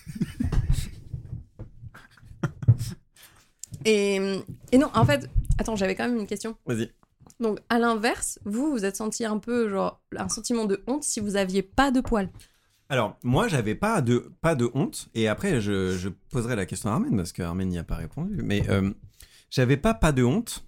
[3.85, 6.55] Et, et non, en fait, attends, j'avais quand même une question.
[6.65, 6.91] Vas-y.
[7.39, 11.19] Donc, à l'inverse, vous, vous êtes senti un peu, genre, un sentiment de honte si
[11.19, 12.29] vous aviez pas de poils.
[12.89, 15.09] Alors, moi, j'avais pas de, pas de honte.
[15.13, 17.95] Et après, je, je poserai la question à Armen, parce que Armen n'y a pas
[17.95, 18.39] répondu.
[18.43, 18.91] Mais euh,
[19.49, 20.65] j'avais pas pas de honte.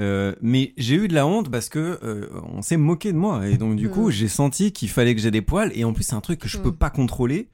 [0.00, 3.48] Euh, mais j'ai eu de la honte parce que euh, on s'est moqué de moi
[3.48, 6.04] et donc du coup j'ai senti qu'il fallait que j'ai des poils et en plus
[6.04, 6.62] c'est un truc que je Mm.
[6.62, 7.48] peux pas contrôler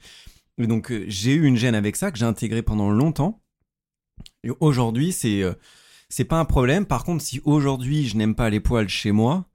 [0.59, 3.41] et donc euh, j'ai eu une gêne avec ça que j'ai intégré pendant longtemps
[4.43, 5.43] et aujourd'hui c'est
[6.15, 6.87] c'est pas un problème.
[6.87, 9.47] Par contre si aujourd'hui je n'aime pas les poils chez moi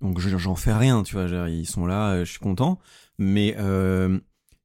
[0.00, 2.78] donc je- j'en fais rien tu vois ils sont là euh, je suis content.
[3.18, 4.18] Mais euh,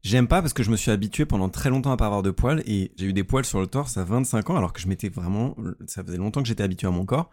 [0.04, 2.32] J'aime pas parce que je me suis habitué pendant très longtemps à pas avoir de
[2.32, 4.88] poils et j'ai eu des poils sur le torse à 25 ans alors que je
[4.88, 7.30] m'étais vraiment ça faisait longtemps que j'étais habitué à mon corps.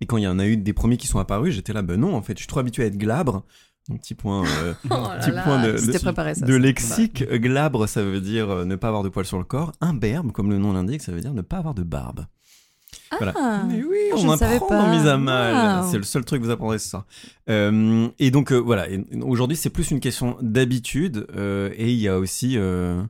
[0.00, 2.00] Et quand il y en a eu des premiers qui sont apparus j'étais là ben
[2.00, 3.44] non en fait je suis trop habitué à être glabre.
[3.90, 6.46] Donc petit point euh, Oh petit là, point de, de- préparé ça.
[6.46, 6.58] de ça.
[6.58, 7.22] lexique.
[7.30, 9.72] glabre ça veut dire ne pas avoir de poils sur le corps.
[9.82, 12.24] Imberbe comme le nom l'indique ça veut dire ne pas avoir de barbe
[13.18, 13.32] voilà.
[13.36, 14.82] Ah, Mais oui, je on savais apprend pas.
[14.82, 15.82] dans Mise à Mal.
[15.84, 15.90] Wow.
[15.90, 17.04] C'est le seul truc que vous apprendrez ce soir.
[17.48, 18.86] Euh, et donc euh, voilà,
[19.22, 23.00] aujourd'hui c'est plus une question d'habitude euh, et il y a aussi, euh,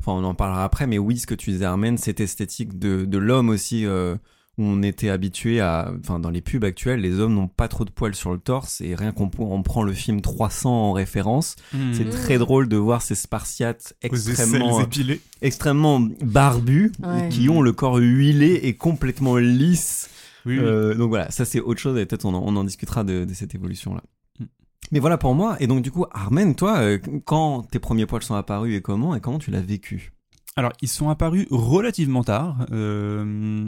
[0.00, 3.04] enfin on en parlera après, mais oui ce que tu disais Armen, cette esthétique de,
[3.04, 4.14] de l'homme aussi euh,
[4.58, 7.84] où on était habitué à, enfin dans les pubs actuelles, les hommes n'ont pas trop
[7.86, 11.56] de poils sur le torse et rien qu'on on prend le film 300 en référence,
[11.92, 12.10] c'est Mhm.
[12.10, 15.20] très drôle de voir ces spartiates extrêmement épilées.
[15.40, 17.28] extrêmement barbus Ouais.
[17.30, 20.10] qui ont le corps huilé et complètement lisse.
[20.44, 20.64] Oui, oui.
[20.64, 23.24] Euh, donc voilà, ça c'est autre chose et peut-être on, en- on en discutera de,
[23.24, 24.02] de cette évolution là.
[24.40, 24.44] Mm.
[24.90, 25.56] Mais voilà pour moi.
[25.60, 29.14] Et donc du coup, Armen, toi, euh, quand tes premiers poils sont apparus et comment
[29.14, 30.12] et comment tu l'as vécu?
[30.56, 32.66] Alors, ils sont apparus relativement tard.
[32.72, 33.64] euh,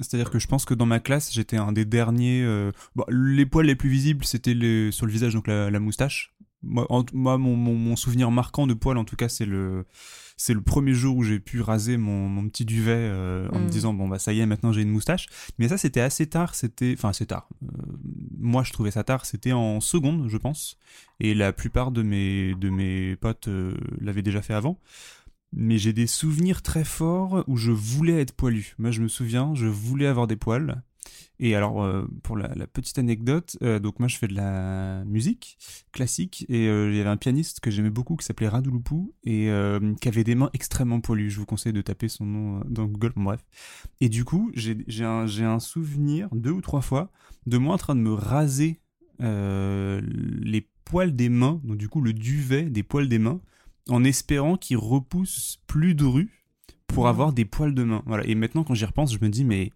[0.00, 2.42] C'est-à-dire que je pense que dans ma classe, j'étais un des derniers.
[2.42, 4.54] euh, bon, les poils les plus visibles, c'était
[4.92, 6.34] sur le visage, donc la, la moustache.
[6.62, 9.84] Moi, en- moi, mon, mon- mon souvenir marquant de poils, en tout cas, c'est le.
[10.38, 13.66] C'est le premier jour où j'ai pu raser mon, mon petit duvet euh, en me
[13.66, 13.70] Mm.
[13.70, 15.26] disant bon bah ça y est maintenant j'ai une moustache
[15.58, 17.68] mais ça c'était assez tard c'était enfin assez tard Euh,
[18.40, 20.78] moi je trouvais ça tard c'était en seconde je pense
[21.20, 24.80] et la plupart de mes de mes potes euh, l'avaient déjà fait avant
[25.52, 28.74] mais j'ai des souvenirs très forts où je voulais être poilu.
[28.78, 30.82] Moi, je me souviens, je voulais avoir des poils.
[31.38, 35.58] Et alors, euh, pour la, petite anecdote, euh, donc moi, je fais de la musique
[35.90, 39.50] classique et euh, il y avait un pianiste que j'aimais beaucoup qui s'appelait Radouloupou et
[40.00, 41.30] qui avait des mains extrêmement poilues.
[41.30, 43.12] Je vous conseille de taper son nom dans Google.
[43.16, 43.40] Bref.
[44.00, 47.10] Et du coup, j'ai un, un souvenir deux ou trois fois
[47.46, 48.80] de moi en train de me raser
[49.18, 53.40] les poils des mains, donc du coup le duvet des poils des mains,
[53.88, 56.30] en espérant qu'il repousse plus de rue
[56.86, 58.02] pour avoir des poils de main.
[58.06, 58.24] Voilà.
[58.26, 59.70] Et maintenant, quand j'y repense, je me dis, mais,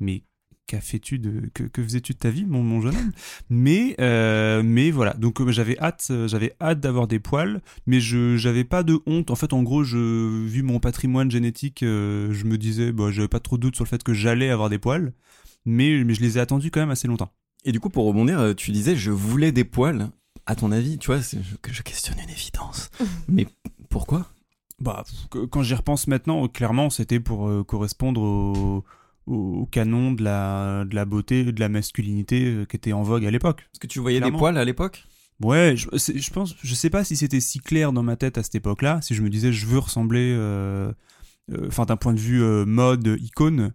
[0.00, 0.24] mais
[0.66, 3.12] qu'a fais-tu de, que, que faisais-tu de ta vie, mon, mon jeune homme?
[3.48, 5.14] Mais, euh, mais voilà.
[5.14, 8.98] Donc euh, j'avais hâte, euh, j'avais hâte d'avoir des poils, mais je, j'avais pas de
[9.06, 9.30] honte.
[9.30, 13.28] En fait, en gros, je, vu mon patrimoine génétique, euh, je me disais, bah, j'avais
[13.28, 15.14] pas trop de doute sur le fait que j'allais avoir des poils,
[15.64, 17.32] mais, mais je les ai attendus quand même assez longtemps.
[17.64, 20.10] Et du coup, pour rebondir, tu disais je voulais des poils.
[20.50, 22.88] À ton avis, tu vois, je, que je questionne une évidence.
[23.28, 23.46] Mais
[23.90, 24.26] pourquoi?
[24.80, 28.84] Bah, que- quand j'y repense maintenant, clairement, c'était pour euh, correspondre au,
[29.26, 33.02] au, au canon de la, de la beauté, de la masculinité euh, qui était en
[33.02, 33.60] vogue à l'époque.
[33.74, 34.38] Est-ce que tu voyais Clairement.
[34.38, 35.04] des poils à l'époque?
[35.42, 38.42] Ouais, je, je pense, je sais pas si c'était si clair dans ma tête à
[38.42, 40.90] cette époque-là, si je me disais je veux ressembler, euh,
[41.52, 43.72] euh, enfin d'un point de vue euh, mode, icône,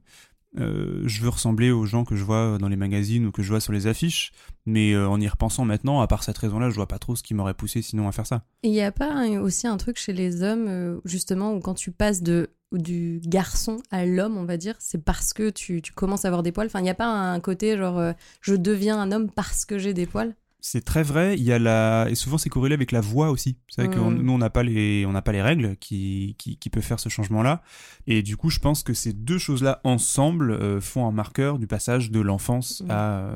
[0.59, 3.49] euh, je veux ressembler aux gens que je vois dans les magazines ou que je
[3.49, 4.31] vois sur les affiches,
[4.65, 7.23] mais euh, en y repensant maintenant, à part cette raison-là, je vois pas trop ce
[7.23, 8.43] qui m'aurait poussé sinon à faire ça.
[8.61, 11.91] Il n'y a pas aussi un truc chez les hommes, euh, justement, où quand tu
[11.91, 16.25] passes de, du garçon à l'homme, on va dire, c'est parce que tu, tu commences
[16.25, 16.67] à avoir des poils?
[16.67, 19.93] Enfin, il n'y a pas un côté genre je deviens un homme parce que j'ai
[19.93, 20.35] des poils?
[20.65, 21.35] C'est très vrai.
[21.37, 23.57] Il y a la et souvent c'est corrélé avec la voix aussi.
[23.67, 24.21] C'est vrai que Mm.
[24.21, 27.01] nous on n'a pas les on n'a pas les règles qui, qui qui peuvent faire
[27.01, 27.61] ce changement là.
[28.07, 31.59] Et du coup je pense que ces deux choses là ensemble euh, font un marqueur
[31.59, 32.91] du passage de l'enfance Mm.
[32.91, 33.35] à euh,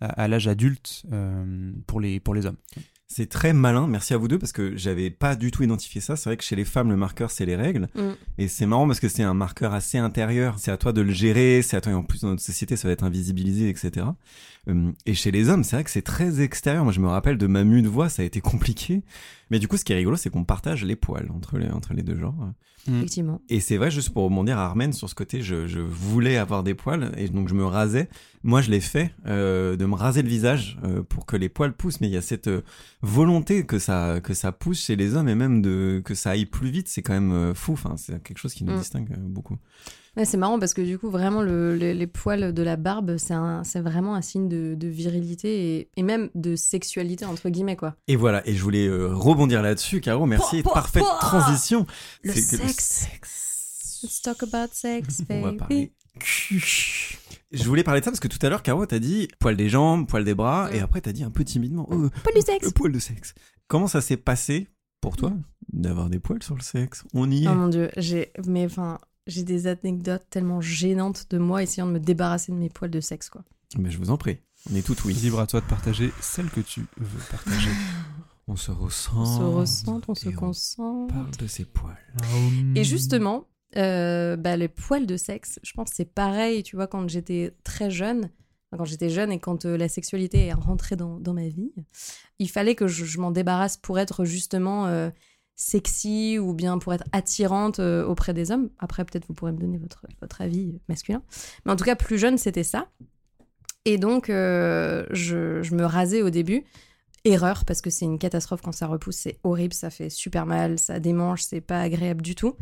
[0.00, 2.56] à, à l'âge adulte euh, pour les pour les hommes.
[3.08, 6.16] C'est très malin, merci à vous deux, parce que j'avais pas du tout identifié ça.
[6.16, 7.88] C'est vrai que chez les femmes, le marqueur, c'est les règles.
[7.94, 8.10] Mm.
[8.38, 10.58] Et c'est marrant parce que c'est un marqueur assez intérieur.
[10.58, 12.76] C'est à toi de le gérer, c'est à toi, et en plus dans notre société,
[12.76, 14.06] ça va être invisibilisé, etc.
[14.68, 16.82] Euh, Et chez les hommes, c'est vrai que c'est très extérieur.
[16.82, 19.02] Moi, je me rappelle de ma mue de voix, ça a été compliqué.
[19.50, 21.94] Mais du coup, ce qui est rigolo, c'est qu'on partage les poils entre les, entre
[21.94, 22.50] les deux genres.
[22.88, 22.96] Mm.
[22.96, 23.40] Effectivement.
[23.48, 26.62] Et c'est vrai, juste pour rebondir à Armen sur ce côté, je, je voulais avoir
[26.62, 28.08] des poils et donc je me rasais.
[28.42, 31.72] Moi, je l'ai fait euh, de me raser le visage euh, pour que les poils
[31.74, 32.62] poussent, mais il y a cette euh,
[33.02, 36.46] volonté que ça que ça pousse chez les hommes et même de que ça aille
[36.46, 36.88] plus vite.
[36.88, 37.72] C'est quand même euh, fou.
[37.72, 38.78] Enfin, c'est quelque chose qui nous Mm.
[38.78, 39.56] distingue euh, beaucoup.
[40.16, 43.16] Ouais, c'est marrant parce que du coup, vraiment, le- le- les poils de la barbe,
[43.18, 47.96] c'est vraiment un signe de, de virilité et, et même de sexualité, entre guillemets, quoi.
[48.08, 51.86] Et voilà, et je voulais euh, rebondir là-dessus, Caro, merci, parfaite transition.
[52.22, 53.08] Le sexe.
[54.02, 55.56] Let's talk about sex, On va baby.
[55.58, 57.18] parler cul.
[57.52, 59.68] Je voulais parler de ça parce que tout à l'heure, Caro, t'as dit poil des
[59.68, 60.84] jambes, poil des bras, et Mm.
[60.84, 62.64] après t'as dit un peu timidement, oh, Poil du sexe.
[62.66, 63.34] le poil de sexe.
[63.68, 64.68] Comment ça s'est passé
[65.00, 65.32] pour toi
[65.72, 67.04] d'avoir des poils sur le sexe?
[67.14, 67.48] On y est.
[67.48, 71.92] Oh mon dieu, j'ai mais enfin, j'ai des anecdotes tellement gênantes de moi essayant de
[71.92, 73.42] me débarrasser de mes poils de sexe quoi.
[73.78, 74.38] Mais je vous en prie,
[74.70, 75.14] on est tout oui.
[75.14, 77.70] Libre à toi de partager celle que tu veux partager.
[78.48, 79.10] On se ressent.
[79.16, 81.12] On se ressent, on se et on concentre.
[81.12, 81.96] parle de ses poils.
[82.76, 86.86] Et justement, euh, bah, les poils de sexe, je pense que c'est pareil, tu vois,
[86.86, 88.30] quand j'étais très jeune,
[88.76, 91.72] quand j'étais jeune et quand euh, la sexualité est rentrée dans, dans ma vie,
[92.38, 95.10] il fallait que je, je m'en débarrasse pour être justement euh,
[95.56, 98.68] sexy ou bien pour être attirante euh, auprès des hommes.
[98.78, 101.22] Après, peut-être vous pourrez me donner votre, votre avis masculin.
[101.64, 102.88] Mais en tout cas, plus jeune, c'était ça.
[103.86, 106.64] Et donc, euh, je, je me rasais au début.
[107.24, 110.78] Erreur, parce que c'est une catastrophe quand ça repousse, c'est horrible, ça fait super mal,
[110.78, 112.56] ça démange, c'est pas agréable du tout.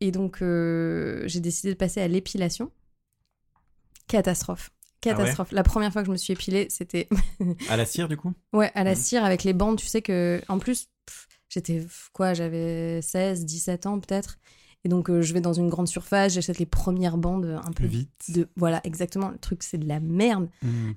[0.00, 2.70] Et donc, euh, j'ai décidé de passer à l'épilation.
[4.06, 4.70] Catastrophe.
[5.00, 5.52] Catastrophe.
[5.52, 7.08] La première fois que je me suis épilée, c'était
[7.68, 8.32] À la cire, du coup?
[8.52, 8.96] Ouais, à la Mhm.
[8.96, 9.78] cire avec les bandes.
[9.78, 14.38] Tu sais que, en plus, pff, j'étais quoi J'avais 16, 17 ans peut-être.
[14.84, 17.72] Et donc, euh, je vais dans une grande surface, j'achète les premières bandes euh, un
[17.72, 18.10] peu vite.
[18.28, 18.48] de.
[18.56, 19.28] Voilà, exactement.
[19.30, 20.48] Le truc, c'est de la merde.
[20.62, 20.90] Mmh.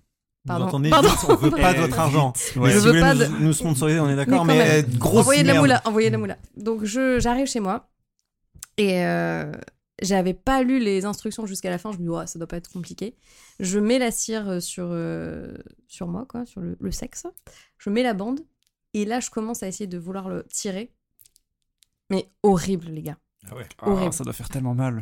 [0.47, 0.63] Pardon.
[0.65, 1.09] Vous entendez Pardon.
[1.09, 2.33] vite, on veut pas de votre argent.
[2.57, 2.71] ouais.
[2.71, 5.21] Je si veux vous pas nous, de- nous sponsoriser, on est d'accord, Mais euh, grosse
[5.21, 6.37] envoyez de la moula, envoyez de la moula.
[6.57, 7.89] Donc j'arrive chez moi
[8.77, 9.51] et euh,
[10.01, 11.91] j'avais pas lu les instructions jusqu'à la fin.
[11.91, 13.15] Je me dis ouais, ça doit pas être compliqué.
[13.59, 15.53] Je mets la cire sur euh,
[15.87, 17.27] sur moi quoi, sur le, le sexe.
[17.77, 18.39] Je mets la bande
[18.93, 20.93] et là je commence à essayer de vouloir le tirer.
[22.09, 23.17] Mais horrible les gars.
[23.49, 23.67] Ah ouais.
[23.81, 24.13] Horrible.
[24.13, 25.01] ça doit faire tellement mal.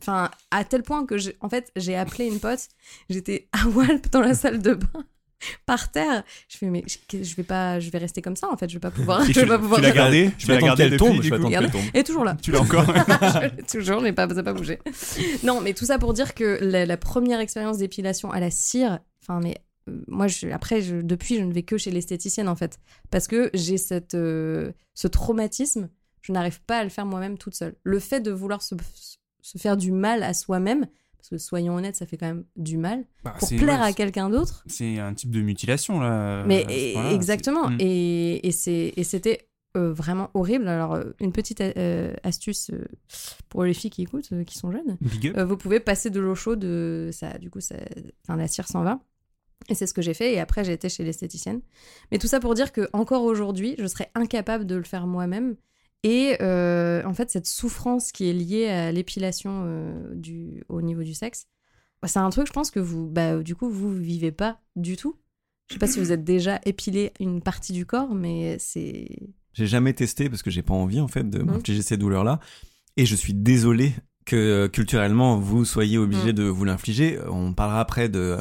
[0.00, 2.68] Enfin à tel point que j'ai en fait j'ai appelé une pote.
[3.08, 5.04] J'étais à Walp dans la salle de bain.
[5.66, 8.56] Par terre, je fais mais je je vais pas, je vais rester comme ça en
[8.56, 9.80] fait, je vais pas pouvoir, je tu, vais pas pouvoir.
[9.80, 11.84] tu l'as gardé Je vais gardé qu'elle depuis, tombe, je vais attendre tombe.
[11.94, 12.36] Et toujours là.
[12.40, 12.86] Tu l'as encore
[13.70, 14.78] toujours, je l'ai pas, ça n'a pas bougé.
[15.42, 19.00] Non, mais tout ça pour dire que la, la première expérience d'épilation à la cire,
[19.22, 19.63] enfin, mais euh,
[20.06, 22.78] moi, je, après, je, depuis, je ne vais que chez l'esthéticienne, en fait.
[23.10, 25.88] Parce que j'ai cette, euh, ce traumatisme,
[26.22, 27.74] je n'arrive pas à le faire moi-même toute seule.
[27.82, 28.74] Le fait de vouloir se,
[29.42, 32.76] se faire du mal à soi-même, parce que soyons honnêtes, ça fait quand même du
[32.76, 34.64] mal, Bah, pour plaire ouais, à quelqu'un d'autre.
[34.66, 36.44] C'est un type de mutilation, là.
[36.44, 36.66] Mais
[37.12, 37.70] exactement.
[37.70, 37.76] Mm.
[37.80, 40.68] Et, et, c'était euh, vraiment horrible.
[40.68, 42.84] Alors, euh, une petite euh, astuce euh,
[43.48, 44.98] pour les filles qui écoutent, qui sont jeunes.
[45.46, 46.64] Vous pouvez passer de l'eau chaude,
[47.12, 47.76] ça, du coup, ça,
[48.28, 49.00] la cire s'en va.
[49.68, 50.34] Et c'est ce que j'ai fait.
[50.34, 51.60] Et après, j'ai été chez l'esthéticienne.
[52.12, 55.56] Mais tout ça pour dire que encore aujourd'hui, je serais incapable de le faire moi-même.
[56.02, 61.02] Et euh, en fait, cette souffrance qui est liée à l'épilation euh, du, au niveau
[61.02, 61.46] du sexe,
[62.02, 64.96] bah, c'est un truc, je pense que vous, bah, du coup, vous vivez pas du
[64.96, 65.16] tout.
[65.68, 69.08] Je sais pas si vous êtes déjà épilé une partie du corps, mais c'est.
[69.54, 71.46] J'ai jamais testé parce que j'ai pas envie en fait de Mhm.
[71.46, 72.38] m'infliger ces douleurs-là.
[72.98, 73.92] Et je suis désolé
[74.26, 76.32] que culturellement vous soyez obligé Mhm.
[76.32, 77.18] de vous l'infliger.
[77.30, 78.36] On parlera après de,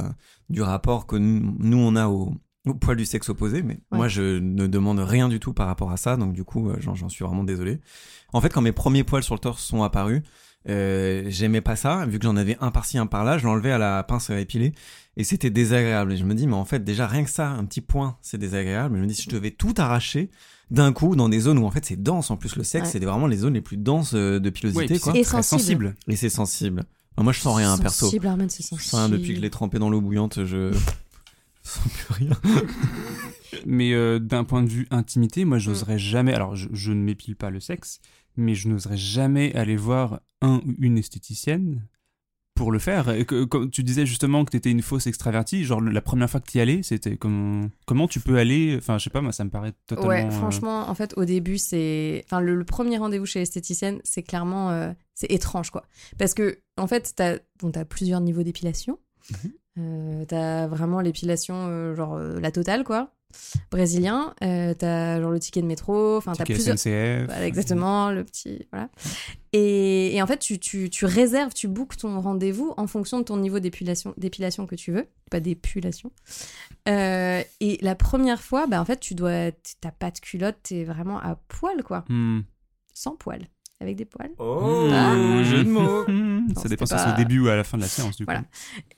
[0.54, 2.34] du rapport que nous, nous, on a au,
[2.66, 3.98] au poil du sexe opposé, mais Ouais.
[3.98, 6.78] moi je ne demande rien du tout par rapport à ça, donc du coup euh,
[6.80, 7.82] j'en j'en suis vraiment désolé.
[8.32, 10.22] En fait, quand mes premiers poils sur le torse sont apparus,
[10.70, 13.78] euh, j'aimais pas ça, vu que j'en avais un par-ci, un par-là, je l'enlevais à
[13.78, 14.72] la pince à épiler,
[15.18, 16.14] et c'était désagréable.
[16.14, 18.38] Et je me dis, mais en fait, déjà rien que ça, un petit point, c'est
[18.38, 18.94] désagréable.
[18.94, 20.32] Mais je me dis, si je devais tout arracher
[20.72, 22.92] d'un coup dans des zones où en fait c'est dense, en plus le sexe, Ouais.
[23.00, 25.12] c'est vraiment les zones les plus denses euh, de pilosité, puis quoi.
[25.14, 25.60] c'est Et très sensible.
[25.60, 25.96] sensible.
[26.08, 26.84] Et c'est sensible.
[27.18, 28.06] Moi, je sens rien, perso.
[28.06, 28.90] Sensible, Armand, c'est sensible.
[28.96, 30.72] Enfin, depuis que je l'ai trempé dans l'eau bouillante, je
[31.64, 32.38] sens plus rien.
[33.66, 35.48] Mais euh, d'un point de vue intimité, Mm.
[35.50, 36.34] moi, j'oserais jamais.
[36.34, 38.00] Alors, je, je ne m'épile pas le sexe,
[38.36, 41.86] mais je n'oserais jamais aller voir un ou une esthéticienne
[42.56, 43.10] pour le faire.
[43.10, 46.30] Et que, comme tu disais justement que tu étais une fausse extravertie, genre la première
[46.30, 48.76] fois que tu y allais, c'était comment, comment tu peux aller.
[48.78, 50.10] Enfin, je sais pas, moi, ça me paraît totalement.
[50.10, 52.24] Ouais, euh, franchement, en fait, au début, c'est.
[52.26, 54.72] Enfin, le, le premier rendez-vous chez l'esthéticienne, c'est clairement.
[54.72, 55.84] euh, c'est étrange, quoi.
[56.18, 59.00] Parce que, en fait, t'as bon, t'as plusieurs niveaux d'épilation.
[59.32, 59.54] Mhm.
[59.80, 63.12] Euh, t'as vraiment l'épilation, euh, genre euh, la totale, quoi.
[63.72, 64.36] Brésilien.
[64.44, 66.18] Euh, t'as genre le ticket de métro.
[66.18, 66.78] Enfin, t'as plusieurs.
[66.78, 67.26] SNCF.
[67.26, 68.68] Voilà, exactement, le petit.
[68.72, 68.90] Voilà.
[69.54, 73.24] Et, et en fait, tu, tu, tu réserves, tu bookes ton rendez-vous en fonction de
[73.24, 74.14] ton niveau d'épilation,
[74.68, 76.12] que tu veux, pas d'épilation.
[76.86, 79.52] Et la première fois, bah, en fait, tu dois.
[79.82, 82.06] T'as pas de culotte, t'es vraiment à poil, quoi.
[82.10, 82.42] Hmm.
[82.94, 83.48] Sans poil.
[83.80, 84.32] Avec des poils.
[84.38, 85.44] Oh, Ah.
[85.44, 86.06] jeu de mots.
[86.08, 88.26] Non, Ça dépend si c'est au début ou à la fin de la séance, du
[88.26, 88.42] Voilà.
[88.42, 88.48] coup.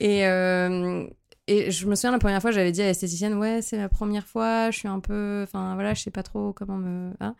[0.00, 1.06] Et, euh,
[1.46, 4.26] et je me souviens la première fois, j'avais dit à l'esthéticienne, ouais, c'est ma première
[4.26, 7.12] fois, je suis un peu, enfin voilà, je sais pas trop comment me.
[7.20, 7.36] hein.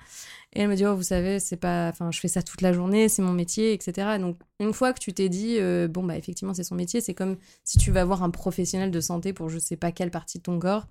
[0.53, 2.73] Et elle me dit, oh, vous savez, c'est pas, enfin, je fais ça toute la
[2.73, 4.19] journée, c'est mon métier, etc.
[4.21, 7.15] Donc une fois que tu t'es dit, euh, bon bah effectivement c'est son métier, c'est
[7.15, 10.39] comme si tu vas voir un professionnel de santé pour je sais pas quelle partie
[10.39, 10.87] de ton corps,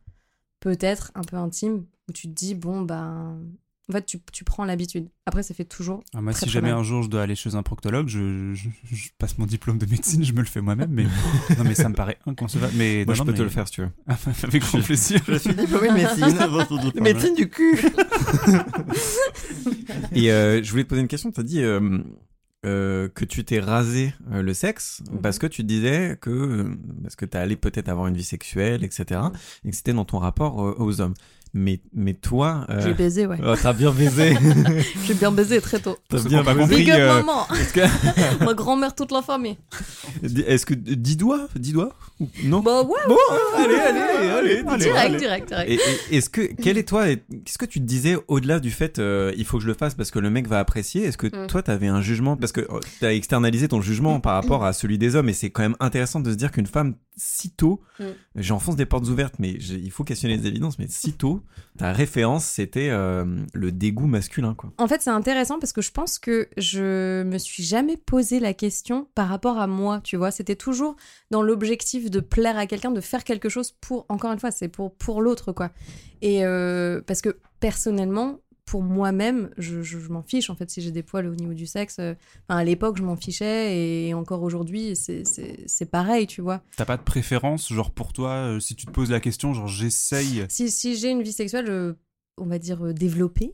[0.59, 3.33] peut-être un peu intime, où tu te dis, bon bah,
[3.89, 5.07] en fait tu, tu prends l'habitude.
[5.27, 6.03] Après ça fait toujours.
[6.13, 6.79] Ah, moi, Très, si très jamais mal.
[6.79, 9.85] un jour je dois aller chez un proctologue, je, je- je passe mon diplôme de
[9.85, 10.89] médecine, je me le fais moi-même.
[10.91, 11.03] Mais
[11.57, 12.73] non, mais ça me paraît inconcevable.
[12.77, 13.91] Mais Moi, non, je non, peux te le faire si tu veux.
[14.43, 15.21] Avec grand plaisir.
[15.27, 17.01] Je suis diplômé de médecine.
[17.01, 17.79] médecine du cul.
[20.13, 21.31] Et euh, je voulais te poser une question.
[21.31, 21.99] Tu as dit euh,
[22.65, 25.21] euh, que tu t'es rasé euh, le sexe Mhm.
[25.21, 28.83] parce que tu disais que euh, parce que tu allé peut-être avoir une vie sexuelle,
[28.83, 29.21] etc.
[29.63, 31.13] Et que c'était dans ton rapport euh, aux hommes.
[31.57, 33.37] Mais mais toi, euh, J'ai baisé, ouais.
[33.41, 34.35] oh, t'as bien baisé.
[35.05, 35.95] J'ai bien baisé très tôt.
[36.09, 36.75] t'as bien pas baisé.
[36.75, 39.55] Big up euh, maman, que- ma grand-mère, toute la famille.
[40.21, 42.59] Est-ce que 10 doigts 10 doigts Ou- Non?
[42.59, 43.15] Bah ouais, Bon,
[43.55, 45.17] allez, allez, allez, allez, direct, allez.
[45.17, 45.69] direct, direct.
[45.69, 48.99] Et, et- est-ce que quel est toi Qu'est-ce que tu te disais au-delà du fait
[48.99, 51.03] euh, il faut que je le fasse parce que le mec va apprécier?
[51.05, 51.47] Est-ce que Mm.
[51.47, 52.35] toi t'avais un jugement?
[52.35, 52.67] Parce que
[52.99, 55.77] tu as externalisé ton jugement par rapport à celui des hommes et c'est quand même
[55.79, 58.03] intéressant de se dire qu'une femme si tôt, Mm.
[58.35, 61.41] j'enfonce des portes ouvertes mais il faut questionner les évidences mais si tôt
[61.77, 64.71] ta référence c'était euh, le dégoût masculin quoi.
[64.77, 68.53] En fait, c'est intéressant parce que je pense que je me suis jamais posé la
[68.53, 70.31] question par rapport à moi, tu vois.
[70.31, 70.95] C'était toujours
[71.31, 74.67] dans l'objectif de plaire à quelqu'un, de faire quelque chose pour, encore une fois, c'est
[74.67, 75.71] pour, pour l'autre, quoi.
[76.21, 80.81] Et euh, parce que personnellement, pour moi-même, je, je- je m'en fiche, en fait, si
[80.81, 81.97] j'ai des poils au niveau du sexe.
[81.99, 82.15] euh,
[82.49, 86.61] Enfin, à l'époque, je m'en fichais et encore aujourd'hui, c'est- pareil, tu vois.
[86.77, 89.67] T'as pas de préférence, genre pour toi, euh, si tu te poses la question, genre
[89.67, 90.45] j'essaye?
[90.49, 91.93] Si, si j'ai une vie sexuelle, euh,
[92.37, 93.53] on va dire développée,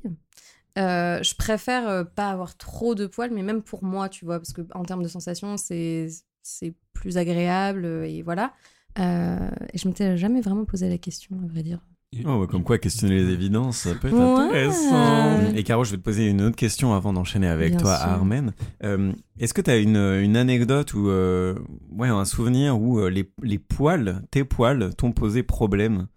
[0.77, 4.53] euh, je préfère pas avoir trop de poils, mais même pour moi, tu vois, parce
[4.53, 6.07] que en termes de sensations, c'est
[6.43, 8.53] c'est plus agréable et voilà.
[8.99, 11.79] Euh, et je m'étais jamais vraiment posé la question, à vrai dire.
[12.25, 14.21] Oh, comme quoi questionner les évidences ça peut être Ouais.
[14.45, 15.55] intéressant.
[15.55, 18.05] Et Caro je vais te poser une autre question avant d'enchaîner avec Bien toi sûr.
[18.05, 18.53] Armen.
[18.83, 21.55] Euh, Est-ce que tu as une, une anecdote ou euh,
[21.93, 26.07] ouais, un souvenir où euh, les, les poils, tes poils, t'ont posé problème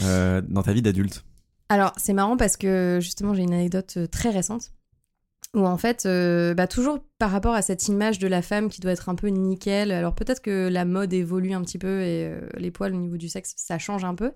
[0.00, 1.26] euh, dans ta vie d'adulte?
[1.68, 4.72] Alors, c'est marrant parce que justement, j'ai une anecdote très récente
[5.54, 8.80] où en fait, euh, bah, toujours par rapport à cette image de la femme qui
[8.80, 12.26] doit être un peu nickel, alors peut-être que la mode évolue un petit peu et
[12.26, 14.32] euh, les poils au niveau du sexe, ça change un peu.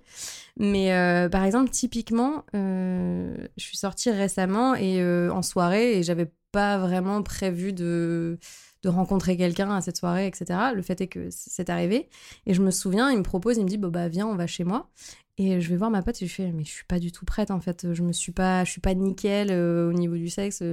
[0.58, 6.78] Mais euh, par exemple, typiquement, je suis sortie récemment et en soirée et j'avais pas
[6.78, 8.38] vraiment prévu de
[8.82, 10.58] de rencontrer quelqu'un à cette soirée, etc.
[10.74, 12.08] Le fait est que c'est arrivé.
[12.46, 14.48] Et je me souviens, il me propose, il me dit, bon, bah, viens, on va
[14.48, 14.90] chez moi.
[15.38, 17.24] Et je vais voir ma pote et je fais, mais je suis pas du tout
[17.24, 17.92] prête, en fait.
[17.92, 20.64] Je me suis pas, je suis pas nickel au niveau du sexe.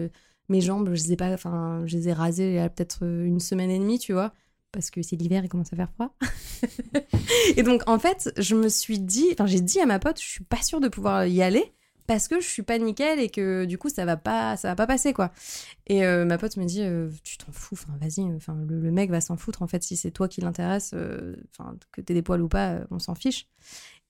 [0.50, 3.00] Mes jambes, je les ai pas, enfin, je les ai rasées il y a peut-être
[3.04, 4.34] euh, une semaine et demie, tu vois.
[4.72, 6.16] Parce que c'est l'hiver, il commence à faire froid.
[7.56, 10.28] et donc, en fait, je me suis dit, enfin, j'ai dit à ma pote, je
[10.28, 11.74] suis pas sûre de pouvoir y aller
[12.08, 14.76] parce que je suis pas nickel et que du coup ça va pas ça va
[14.76, 15.32] pas passer quoi
[15.86, 19.12] et euh, ma pote me dit euh, tu t'en fous enfin vas-y enfin le, mec
[19.12, 20.96] va s'en foutre en fait si c'est toi qui l'intéresse
[21.52, 23.48] enfin que t'aies des poils ou pas on s'en fiche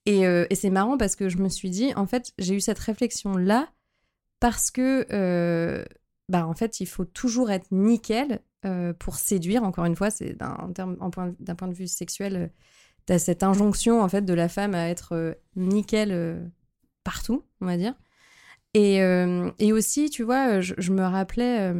[0.06, 2.78] et, et c'est marrant parce que je me suis dit en fait j'ai eu cette
[2.78, 3.68] réflexion là
[4.40, 5.84] parce que
[6.30, 10.32] bah en fait il faut toujours être nickel euh, pour séduire encore une fois c'est
[10.34, 12.46] d'un terme- point- d'un point de vue sexuel euh,
[13.06, 16.42] t'as cette injonction en fait de la femme à être euh, nickel euh,
[17.04, 17.94] partout, on va dire.
[18.74, 21.74] Et, euh, et aussi, tu vois, je, je me rappelais, euh,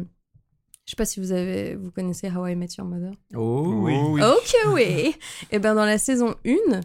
[0.85, 3.13] je sais pas si vous avez, vous connaissez How I Met Your Mother?
[3.35, 3.71] Oh
[4.11, 4.21] oui.
[4.21, 5.15] Ok, oui.
[5.51, 6.81] Et ben dans la saison 1,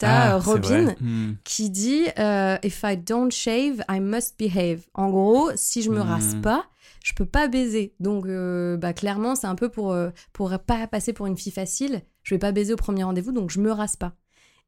[0.00, 0.94] t'as Ah, euh, c'est Robin.
[1.00, 1.34] Hmm.
[1.44, 4.80] qui dit euh, If I don't shave, I must behave.
[4.94, 6.08] En gros, si je me Hmm.
[6.08, 6.64] rase pas,
[7.04, 7.94] je peux pas baiser.
[8.00, 9.96] Donc, euh, bah, clairement, c'est un peu pour,
[10.32, 12.02] pour pas passer pour une fille facile.
[12.24, 14.14] Je vais pas baiser au premier rendez-vous, donc je me rase pas.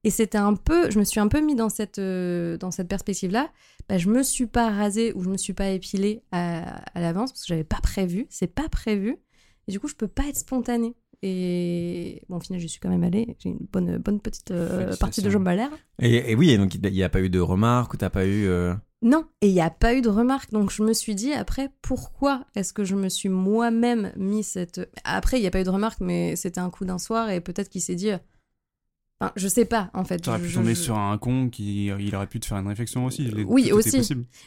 [0.05, 2.89] Et c'était un peu, je me suis un peu mis dans cette, euh, dans cette
[2.89, 3.51] perspective-là.
[3.89, 7.31] Bah, je me suis pas rasée ou je me suis pas épilée à, à l'avance
[7.33, 8.27] parce que j'avais pas prévu.
[8.31, 9.17] C'est pas prévu.
[9.69, 10.97] Et du coup, je peux pas être spontanée.
[11.25, 13.37] Et bon, au final, je suis quand même allée.
[13.39, 15.71] J'ai une bonne, bonne petite euh, partie de jambes à l'air.
[16.01, 18.27] Et, et oui, et donc il n'y a pas eu de remarques ou t'as pas
[18.27, 18.47] eu.
[18.49, 20.51] euh, Non, et il n'y a pas eu de remarque.
[20.51, 24.81] Donc je me suis dit après, pourquoi est-ce que je me suis moi-même mis cette...
[25.05, 27.41] Après, il n'y a pas eu de remarque, mais c'était un coup d'un soir et
[27.41, 28.11] peut-être qu'il s'est dit...
[29.21, 30.19] Enfin, je sais pas, en fait.
[30.19, 32.67] T'aurais pu je- tomber je- sur un con qui il aurait pu te faire une
[32.67, 33.23] réflexion aussi.
[33.31, 34.03] Les- Oui, tout aussi.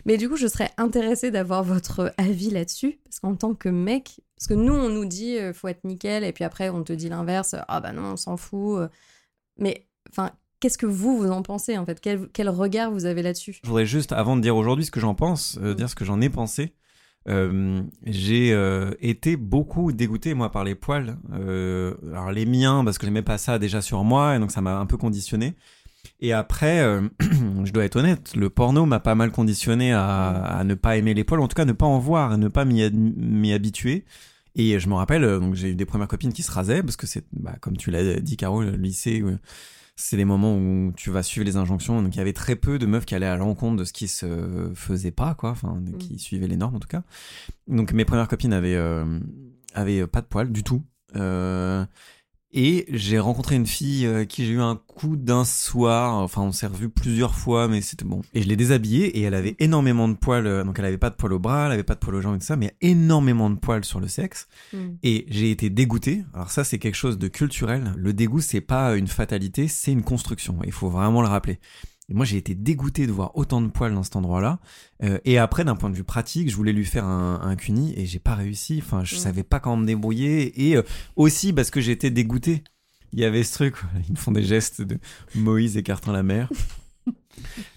[0.06, 3.00] Mais du coup, je serais intéressée d'avoir votre avis là-dessus.
[3.06, 4.20] Parce qu'en tant que mec...
[4.38, 6.94] Parce que nous, on nous dit, euh, faut être nickel, et puis après, on te
[6.94, 7.56] dit l'inverse.
[7.68, 8.80] Ah bah non, on s'en fout.
[8.80, 8.88] euh.
[9.58, 12.00] Mais, enfin, qu'est-ce que vous, vous en pensez, en fait?
[12.02, 13.58] Quel, quel regard vous avez là-dessus?
[13.64, 16.04] Je voudrais juste, avant de dire aujourd'hui ce que j'en pense, euh, dire ce que
[16.06, 16.74] j'en ai pensé.
[17.28, 21.18] euh, j'ai euh, été beaucoup dégoûté moi par les poils.
[21.34, 24.62] Euh, alors les miens parce que j'aimais pas ça déjà sur moi et donc ça
[24.62, 25.56] m'a un peu conditionné.
[26.20, 27.02] Et après, euh,
[27.64, 31.14] je dois être honnête, le porno m'a pas mal conditionné à, à ne pas aimer
[31.14, 34.06] les poils, en tout cas ne pas en voir, ne pas m'y habituer.
[34.56, 36.96] Et je me rappelle, euh, donc j'ai eu des premières copines qui se rasaient parce
[36.96, 39.38] que c'est, bah, comme tu l'as dit, Caro, le lycée, euh,
[39.98, 42.02] c'est les moments où tu vas suivre les injonctions.
[42.02, 44.08] Donc il y avait très peu de meufs qui allaient à l'encontre de ce qui
[44.08, 47.04] se faisait pas, quoi, enfin, qui suivaient les normes en tout cas.
[47.68, 49.20] Donc mes premières copines avaient, euh,
[49.74, 50.84] avaient pas de poils du tout.
[51.16, 51.86] Euh,
[52.58, 56.16] et j'ai rencontré une fille euh, qui j'ai eu un coup d'un soir.
[56.16, 58.22] Enfin, on s'est revu plusieurs fois, mais c'était bon.
[58.34, 60.48] Et je l'ai déshabillée et elle avait énormément de poils.
[60.48, 62.22] euh, Donc elle avait pas de poils au bras, elle avait pas de poils aux
[62.22, 64.48] jambes et tout ça, mais énormément de poils sur le sexe.
[64.74, 64.78] Mm.
[65.04, 66.24] Et j'ai été dégoûté.
[66.34, 67.94] Alors ça, c'est quelque chose de culturel.
[67.98, 70.58] Le dégoût, c'est pas une fatalité, c'est une construction.
[70.66, 71.60] Il faut vraiment le rappeler.
[72.10, 74.60] Et moi, j'ai été dégoûté de voir autant de poils dans cet endroit-là.
[75.04, 77.94] Euh, et après, d'un point de vue pratique, je voulais lui faire un, un cuni
[77.98, 78.80] et j'ai pas réussi.
[78.84, 79.20] Enfin, je Mm.
[79.20, 80.70] savais pas comment me débrouiller.
[80.70, 80.84] Et euh,
[81.16, 82.64] aussi parce que j'étais dégoûté.
[83.14, 83.76] Il y avait ce truc,
[84.08, 84.98] ils me font des gestes de
[85.36, 86.50] Moïse écartant la mer.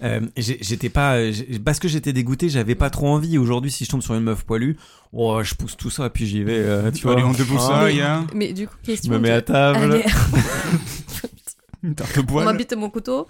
[0.02, 1.16] Euh, j'étais pas
[1.64, 4.44] parce que j'étais dégoûté j'avais pas trop envie aujourd'hui si je tombe sur une meuf
[4.44, 4.76] poilue
[5.12, 7.58] oh je pousse tout ça et puis j'y vais euh, tu vois Allez, on debout
[7.58, 9.12] ça, Ah, il y a Mais du coup, je question.
[9.12, 10.00] me mets à table
[11.82, 13.26] une tarte mon couteau.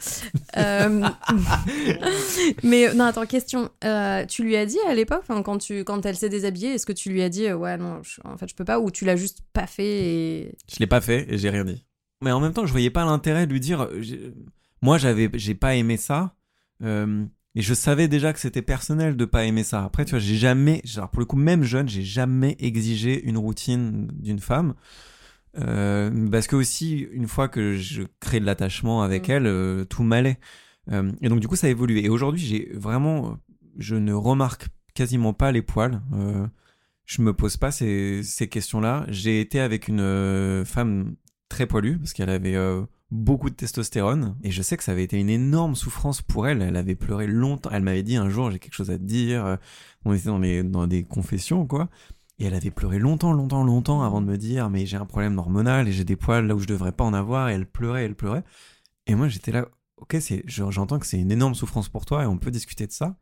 [0.56, 1.08] Euh,
[2.62, 3.70] Mais non, attends, question.
[3.84, 5.84] Euh, tu lui as dit à l'époque, quand, tu...
[5.84, 8.36] quand elle s'est déshabillée, est-ce que tu lui as dit, euh, ouais, non, je- en
[8.36, 10.56] fait, je peux pas, ou tu l'as juste pas fait et.
[10.72, 11.84] Je l'ai pas fait et j'ai rien dit.
[12.22, 13.88] Mais en même temps, je voyais pas l'intérêt de lui dire.
[14.82, 16.34] Moi, j'avais, j'ai pas aimé ça.
[16.82, 17.24] euh,
[17.54, 19.82] et je savais déjà que c'était personnel de pas aimer ça.
[19.82, 23.36] Après, tu vois, j'ai jamais, genre pour le coup, même jeune, j'ai jamais exigé une
[23.36, 24.74] routine d'une femme.
[25.58, 29.32] Euh, parce que aussi, une fois que je crée de l'attachement avec Mm.
[29.32, 30.38] elle, euh, tout m'allait.
[30.92, 32.04] Euh, et donc, du coup, ça a évolué.
[32.04, 33.38] Et aujourd'hui, j'ai vraiment,
[33.76, 36.00] je ne remarque quasiment pas les poils.
[36.14, 36.46] Euh,
[37.04, 39.06] je me pose pas ces, ces questions-là.
[39.08, 41.16] J'ai été avec une femme
[41.48, 42.56] très poilue parce qu'elle avait
[43.10, 46.60] beaucoup de testostérone et je sais que ça avait été une énorme souffrance pour elle.
[46.60, 47.70] Elle avait pleuré longtemps.
[47.72, 49.56] Elle m'avait dit un jour j'ai quelque chose à te dire.
[50.04, 51.88] On était dans, les, dans des confessions quoi.
[52.38, 55.38] Et elle avait pleuré longtemps, longtemps, longtemps avant de me dire mais j'ai un problème
[55.38, 57.48] hormonal et j'ai des poils là où je devrais pas en avoir.
[57.48, 58.44] Et elle pleurait, elle pleurait.
[59.06, 60.16] Et moi j'étais là, ok,
[60.46, 63.16] j'entends que c'est une énorme souffrance pour toi et on peut discuter de ça,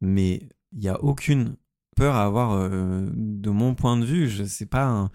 [0.00, 1.56] mais il y a aucune
[1.96, 4.28] peur à avoir euh, de mon point de vue.
[4.28, 5.10] Je sais pas un-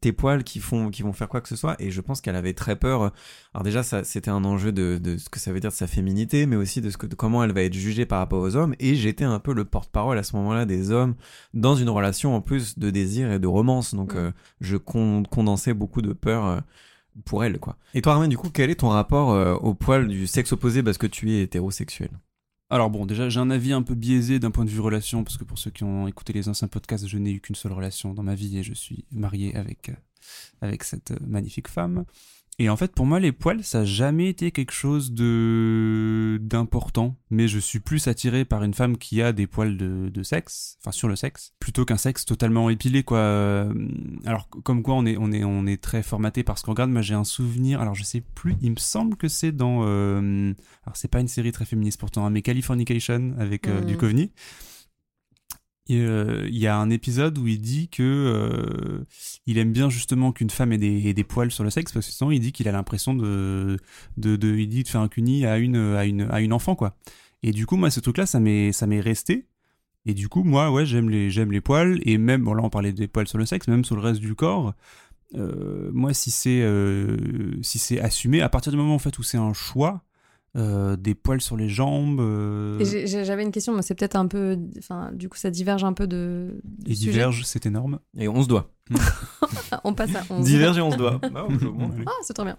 [0.00, 1.76] tes poils qui font qui vont faire quoi que ce soit.
[1.80, 3.12] Et je pense qu'elle avait très peur.
[3.54, 5.86] Alors déjà, ça c'était un enjeu de, de ce que ça veut dire de sa
[5.86, 8.56] féminité, mais aussi de ce que de comment elle va être jugée par rapport aux
[8.56, 8.74] hommes.
[8.80, 11.14] Et j'étais un peu le porte-parole à ce moment-là des hommes
[11.54, 13.94] dans une relation en plus de désir et de romance.
[13.94, 14.18] Donc Mm.
[14.18, 14.30] euh,
[14.60, 16.46] je con- condensais beaucoup de peur.
[16.46, 16.60] euh,
[17.24, 17.76] pour elle, quoi.
[17.92, 20.82] Et toi, Armin, du coup, quel est ton rapport euh, au poil du sexe opposé
[20.82, 22.08] parce que tu es hétérosexuel?
[22.72, 25.36] Alors bon, déjà, j'ai un avis un peu biaisé d'un point de vue relation, parce
[25.36, 28.14] que pour ceux qui ont écouté les anciens podcasts, je n'ai eu qu'une seule relation
[28.14, 29.94] dans ma vie et je suis marié avec, euh,
[30.60, 32.04] avec cette euh, magnifique femme.
[32.62, 37.16] Et en fait, pour moi, les poils, ça n'a jamais été quelque chose de d'important.
[37.30, 40.76] Mais je suis plus attiré par une femme qui a des poils de, de sexe,
[40.82, 43.16] enfin sur le sexe, plutôt qu'un sexe totalement épilé, quoi.
[43.18, 43.72] Euh,
[44.26, 46.90] Alors, comme quoi, on est, on est, on est très formaté parce qu'on regarde.
[46.90, 47.80] Moi, j'ai un souvenir.
[47.80, 48.54] Alors, je sais plus.
[48.60, 49.80] Il me semble que c'est dans.
[49.86, 50.52] euh,
[50.84, 53.86] alors, c'est pas une série très féministe pourtant, hein, mais Californication avec euh, Mhm.
[53.86, 54.32] Duchovny.
[55.90, 59.04] Euh, Il y a un épisode où il dit que euh,
[59.46, 62.30] il aime bien justement qu'une femme ait des, poils sur le sexe parce que sinon
[62.30, 63.78] il dit qu'il a l'impression de,
[64.16, 66.96] il dit de faire un cuni à une, à une, à une enfant quoi.
[67.42, 69.46] Et du coup moi ce truc là ça m'est, ça m'est resté.
[70.06, 72.70] Et du coup moi ouais j'aime les, j'aime les poils et même bon là on
[72.70, 74.74] parlait des poils sur le sexe, même sur le reste du corps.
[75.34, 76.64] euh, moi si c'est,
[77.62, 80.04] si c'est assumé à partir du moment en fait où c'est un choix.
[80.56, 82.20] Euh, des poils sur les jambes.
[82.20, 84.58] euh, J'avais une question, mais c'est peut-être un peu.
[84.78, 86.60] Enfin, du coup, ça diverge un peu de.
[86.64, 87.10] du et sujet.
[87.12, 88.00] diverge, c'est énorme.
[88.18, 88.70] Et on se doit.
[89.70, 90.44] Ah, on passe à 11.
[90.44, 91.20] Diverge et on se doit.
[91.22, 92.56] Ah, c'est trop bien.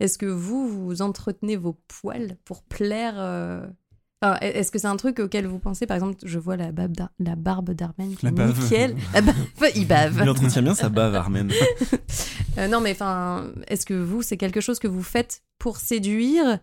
[0.00, 3.64] Est-ce que vous, vous entretenez vos poils pour plaire euh,
[4.40, 5.86] Est-ce que c'est un truc auquel vous pensez?
[5.86, 8.60] Par exemple, je vois la, barbe d'Ar- la barbe d'Armen qui La est bave.
[8.60, 8.96] nickel.
[9.14, 9.36] La bave,
[9.76, 10.18] il bave.
[10.24, 11.52] Il entretient bien sa bave, Armen.
[12.58, 16.58] Euh, non, mais enfin, est-ce que vous, c'est quelque chose que vous faites pour séduire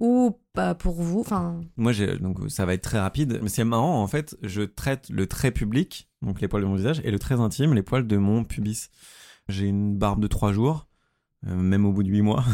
[0.00, 3.38] ou pas pour vous Enfin, Moi, j'ai, donc, ça va être très rapide.
[3.42, 6.74] Mais c'est marrant, en fait, je traite le trait public, donc les poils de mon
[6.74, 8.90] visage, et le très intime, les poils de mon pubis.
[9.48, 10.88] J'ai une barbe de 3 jours,
[11.46, 12.44] euh, même au bout de 8 mois.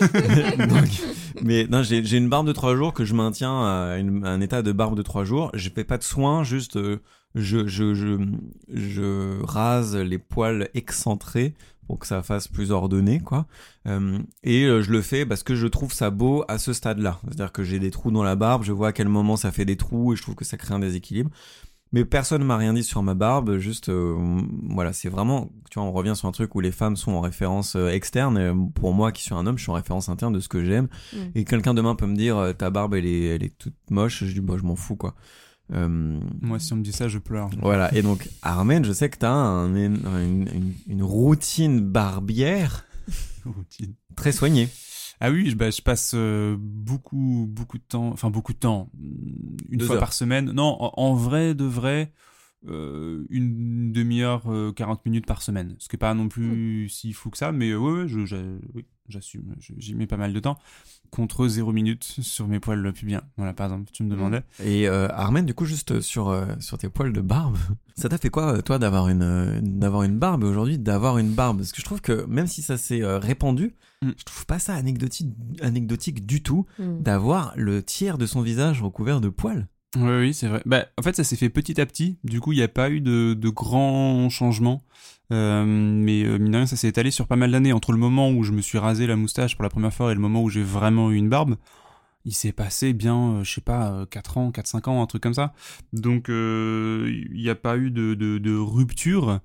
[1.42, 4.62] Mais non, j'ai, une barbe de 3 jours que je maintiens à, à un état
[4.62, 5.50] de barbe de 3 jours.
[5.54, 7.00] Je fais pas de soins, juste euh,
[7.34, 11.54] je rase les poils excentrés
[11.92, 13.44] pour que ça fasse plus ordonné, quoi.
[13.86, 17.20] Euh, et euh, je le fais parce que je trouve ça beau à ce stade-là.
[17.24, 19.66] C'est-à-dire que j'ai des trous dans la barbe, je vois à quel moment ça fait
[19.66, 21.28] des trous et je trouve que ça crée un déséquilibre.
[21.92, 24.40] Mais personne m'a rien dit sur ma barbe, juste euh,
[24.70, 27.20] voilà, c'est vraiment, tu vois, on revient sur un truc où les femmes sont en
[27.20, 28.38] référence externe.
[28.38, 30.64] Et pour moi, qui suis un homme, je suis en référence interne de ce que
[30.64, 30.88] j'aime.
[31.12, 31.18] Mm.
[31.34, 34.24] Et quelqu'un demain peut me dire, ta barbe, elle est, elle est toute moche.
[34.24, 35.14] Je dis, bah, je m'en fous, quoi.
[35.72, 37.50] Euh, Moi, si on me dit ça, je pleure.
[37.60, 37.94] voilà.
[37.94, 42.84] Et donc, Armen, je sais que t'as un, une, une, une routine barbière
[43.44, 43.94] Routine.
[44.16, 44.68] très soignée.
[45.20, 48.90] Ah oui, je, bah, je passe euh, beaucoup, beaucoup de temps, enfin beaucoup de temps,
[49.70, 50.00] une Deux fois heures.
[50.00, 50.50] par semaine.
[50.52, 52.12] Non, en, en vrai, de vrai,
[52.68, 55.74] euh, une demi-heure, euh, 40 minutes par semaine.
[55.78, 58.24] Ce qui est pas non plus si fou que ça, mais euh, ouais, ouais, je,
[58.24, 59.54] je- oui, j'assume.
[59.60, 60.58] Je- J'y mets pas mal de temps.
[61.10, 63.22] Contre 0 minutes sur mes poils pubiens.
[63.36, 64.42] Voilà, par exemple, tu me demandais.
[64.64, 67.58] Et euh, Armen, du coup, juste sur, euh, sur tes poils de barbe,
[67.96, 71.58] ça t'a fait quoi, toi, d'avoir une, euh, d'avoir une barbe aujourd'hui d'avoir une barbe?
[71.58, 74.10] Parce que je trouve que même si ça s'est euh, répandu, Mm.
[74.18, 75.28] je trouve pas ça anecdotique,
[75.60, 79.68] anecdotique du tout d'avoir le tiers de son visage recouvert de poils.
[79.96, 80.62] Oui, oui, c'est vrai.
[80.64, 82.18] Bah, en fait, ça s'est fait petit à petit.
[82.24, 84.82] Du coup, il n'y a pas eu de, de grands changements.
[85.32, 87.72] Euh, mais euh, mine de rien, ça s'est étalé sur pas mal d'années.
[87.72, 90.14] Entre le moment où je me suis rasé la moustache pour la première fois et
[90.14, 91.56] le moment où j'ai vraiment eu une barbe,
[92.24, 95.22] il s'est passé bien, euh, je sais pas, euh, 4 ans, 4-5 ans, un truc
[95.22, 95.52] comme ça.
[95.92, 99.40] Donc, euh, il n'y a pas eu de, de, rupture.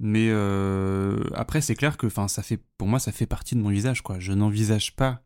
[0.00, 3.70] Mais euh, après, c'est clair que, ça fait, pour moi, ça fait partie de mon
[3.70, 4.18] visage, quoi.
[4.20, 5.22] Je n'envisage pas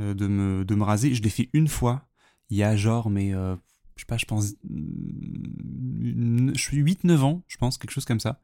[0.00, 1.14] euh, de me, de me raser.
[1.14, 2.08] Je l'ai fait une fois,
[2.50, 3.56] il y a genre, mais euh,
[3.96, 8.20] je sais pas, je pense, une- je suis 8-9 ans, je pense, quelque chose comme
[8.20, 8.40] ça.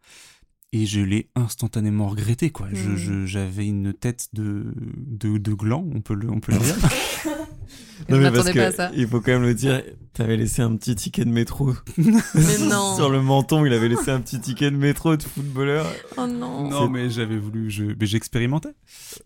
[0.73, 2.67] Et je l'ai instantanément regretté, quoi.
[2.73, 2.97] Je- Mm.
[2.97, 6.77] je- J'avais une tête de, de, de gland, on peut le, on peut le dire.
[8.09, 8.91] Je m'attendais pas à ça.
[8.97, 9.83] il faut quand même le dire,
[10.15, 12.13] t'avais laissé un petit ticket de métro Mais
[12.71, 12.95] non.
[12.97, 13.67] sur le menton.
[13.67, 15.85] Il avait laissé un petit ticket de métro de footballeur.
[16.17, 16.71] Oh non.
[16.71, 18.71] non, mais j'avais voulu, je, mais j'expérimentais.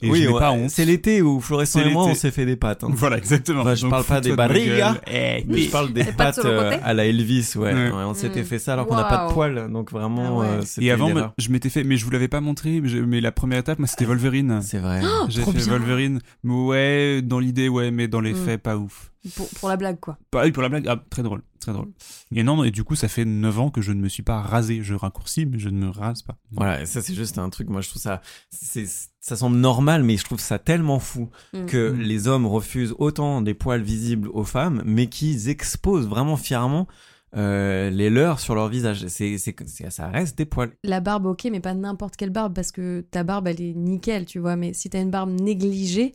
[0.00, 0.70] Et oui, je ouais, pas honte.
[0.70, 2.82] c'est l'été où Florissant C'est et moi on s'est fait des pâtes.
[2.82, 2.88] hein.
[2.92, 3.62] Voilà, exactement.
[3.62, 4.96] Bah, je parle pas des barrigas.
[5.06, 7.72] Eh, Mais je parle des pattes pâtes euh, à la Elvis, ouais.
[7.74, 7.90] Ouais.
[7.90, 8.46] Ouais, on s'était Mm.
[8.46, 11.10] fait ça alors qu'on n'a pas de poils, donc vraiment, Ah euh, c'était Et avant,
[11.32, 11.46] erreur.
[11.46, 13.78] je m'étais fait, mais je vous l'avais pas montré, mais, je- mais la première étape,
[13.78, 14.60] moi, c'était Wolverine.
[14.62, 15.00] C'est vrai.
[15.28, 15.66] J'ai trop fait bien.
[15.78, 16.20] Wolverine.
[16.44, 18.44] Mais ouais, dans l'idée, ouais, mais dans les Mm.
[18.44, 19.10] faits, pas ouf.
[19.36, 20.18] Pour, pour la blague, quoi.
[20.32, 21.88] Pareil pour la blague, ah, très drôle, très drôle.
[22.34, 24.40] Et non, et du coup, ça fait 9 ans que je ne me suis pas
[24.40, 24.80] rasé.
[24.82, 26.36] Je raccourcis, mais je ne me rase pas.
[26.50, 28.20] Voilà, et ça c'est juste un truc, moi je trouve ça,
[28.50, 28.84] c'est,
[29.20, 31.66] ça semble normal, mais je trouve ça tellement fou Mm.
[31.66, 32.00] que Mm.
[32.00, 36.88] les hommes refusent autant des poils visibles aux femmes, mais qu'ils exposent vraiment fièrement
[37.36, 39.06] euh, les leurs sur leur visage.
[39.08, 40.72] C'est, c'est, c'est- ça reste des poils.
[40.84, 44.26] La barbe, ok, mais pas n'importe quelle barbe, parce que ta barbe, elle est nickel,
[44.26, 44.56] tu vois.
[44.56, 46.14] Mais si t'as une barbe négligée,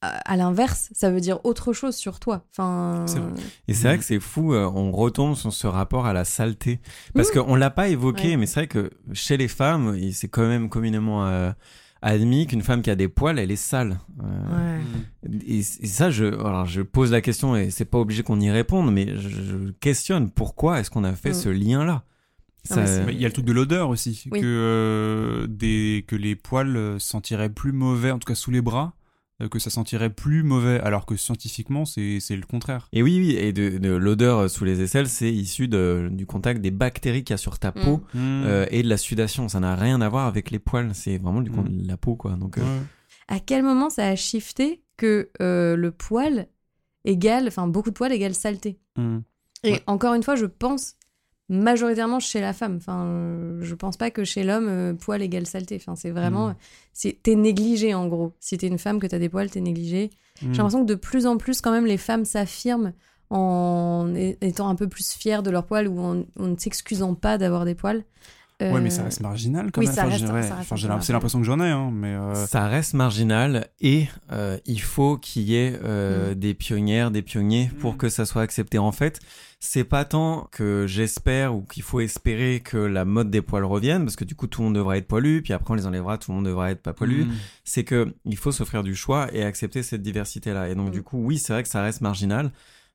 [0.00, 2.44] à, l'inverse, ça veut dire autre chose sur toi.
[2.52, 3.04] Enfin.
[3.08, 3.32] C'est vrai.
[3.66, 6.78] Et c'est vrai que c'est fou, euh, on retombe sur ce rapport à la saleté.
[7.14, 8.36] Parce qu'on l'a pas évoqué, Ouais.
[8.36, 11.50] mais c'est vrai que chez les femmes, c'est quand même communément euh,
[12.02, 13.98] admis qu'une femme qui a des poils, elle est sale.
[14.22, 14.80] Euh, Ouais.
[15.46, 18.50] Et, et ça, je, alors je pose la question et c'est pas obligé qu'on y
[18.50, 21.34] réponde, mais je, je questionne pourquoi est-ce qu'on a fait Mm.
[21.34, 22.04] ce lien-là?
[22.70, 24.40] Il y a le truc de l'odeur aussi, Oui.
[24.40, 28.60] que, euh, des, que les poils euh, sentiraient plus mauvais, en tout cas sous les
[28.60, 28.92] bras,
[29.50, 32.88] que ça sentirait plus mauvais, alors que scientifiquement, c'est c'est le contraire.
[32.92, 36.60] Et oui, oui, et de, de l'odeur sous les aisselles, c'est issu de- du contact
[36.60, 37.84] des bactéries qu'il y a sur ta Mm.
[37.84, 39.48] peau euh, et de la sudation.
[39.48, 41.82] Ça n'a rien à voir avec les poils, c'est vraiment du con- Mm.
[41.82, 42.32] de la peau, quoi.
[42.32, 42.82] Donc, euh, Ouais.
[43.28, 46.48] À quel moment ça a shifté que euh, le poil
[47.04, 48.78] égale, enfin beaucoup de poils égale saleté?
[48.96, 49.18] Mm.
[49.64, 49.82] Et Ouais.
[49.86, 50.94] encore une fois, je pense
[51.48, 52.76] majoritairement chez la femme.
[52.76, 55.76] Enfin, euh, je pense pas que chez l'homme, euh, poil égale saleté.
[55.76, 56.48] Enfin, c'est vraiment.
[56.48, 56.56] Mm.
[56.92, 58.32] c'est T'es négligé en gros.
[58.40, 60.10] Si t'es une femme que t'as des poils, t'es négligé.
[60.42, 60.52] Mm.
[60.52, 62.92] J'ai l'impression que de plus en plus, quand même, les femmes s'affirment
[63.30, 67.36] en étant un peu plus fières de leurs poils ou en, en ne s'excusant pas
[67.36, 68.04] d'avoir des poils.
[68.60, 69.94] Ouais, mais Euh, ça reste marginal quand oui, même.
[69.94, 72.14] ça Enfin, reste- ouais, ça enfin, c'est l'impression que j'en ai, hein, mais.
[72.14, 76.34] euh, Ça reste marginal et euh, il faut qu'il y ait euh, Mm.
[76.34, 77.96] des pionnières, des pionniers pour Mm.
[77.98, 78.78] que ça soit accepté.
[78.78, 79.20] En fait,
[79.60, 84.02] c'est pas tant que j'espère ou qu'il faut espérer que la mode des poils revienne,
[84.04, 86.18] parce que du coup tout le monde devra être poilu, puis après on les enlèvera,
[86.18, 87.26] tout le monde devra être pas poilu.
[87.26, 87.32] mm.
[87.62, 90.68] C'est que il faut s'offrir du choix et accepter cette diversité-là.
[90.68, 92.50] Et donc du coup, oui, c'est vrai que ça reste marginal.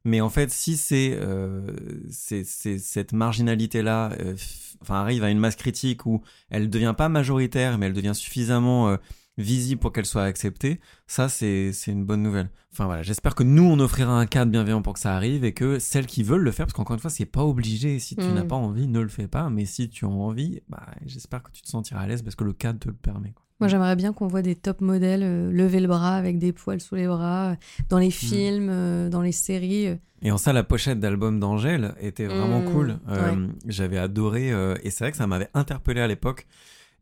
[0.05, 1.65] Mais en fait, si c'est euh,
[2.09, 4.35] cette marginalité-là euh,
[4.81, 8.89] enfin, arrive à une masse critique où elle devient pas majoritaire, mais elle devient suffisamment
[8.89, 8.97] euh,
[9.37, 12.49] visible pour qu'elle soit acceptée, ça, c'est une bonne nouvelle.
[12.71, 15.53] Enfin voilà, j'espère que nous, on offrira un cadre bienveillant pour que ça arrive et
[15.53, 17.97] que celles qui veulent le faire, parce qu'encore une fois, c'est pas obligé.
[17.99, 18.33] Si tu Mm.
[18.33, 19.49] n'as pas envie, ne le fais pas.
[19.49, 22.43] Mais si tu as envie, bah, j'espère que tu te sentiras à l'aise parce que
[22.43, 23.31] le cadre te le permet.
[23.31, 23.43] quoi.
[23.63, 26.81] Moi, j'aimerais bien qu'on voit des top modèles euh, lever le bras avec des poils
[26.81, 27.55] sous les bras, euh,
[27.87, 29.87] dans les films, euh, dans les séries.
[30.21, 32.99] Et en ça, la pochette d'album d'Angèle était vraiment Mmh, cool.
[33.07, 34.49] Euh, J'avais adoré,
[34.83, 36.45] et c'est vrai que ça m'avait interpellé à l'époque.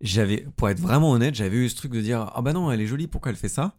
[0.01, 2.81] J'avais, pour être vraiment honnête, j'avais eu ce truc de dire ah bah non, elle
[2.81, 3.75] est jolie, pourquoi elle fait ça?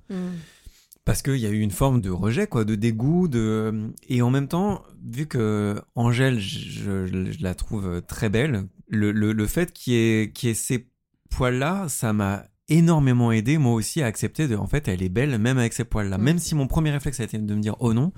[1.04, 4.30] Parce qu'il y a eu une forme de rejet, quoi, de dégoût, de et en
[4.30, 9.46] même temps, vu que Angèle, je, je- je la trouve très belle, le, le, le
[9.46, 10.88] fait qu'il y qu'il y ait ces
[11.30, 15.38] poils-là, ça m'a énormément aidé moi aussi à accepter de, en fait, elle est belle
[15.38, 16.22] même avec ces poils-là, Mm.
[16.22, 18.12] même si mon premier réflexe a été de me dire oh non.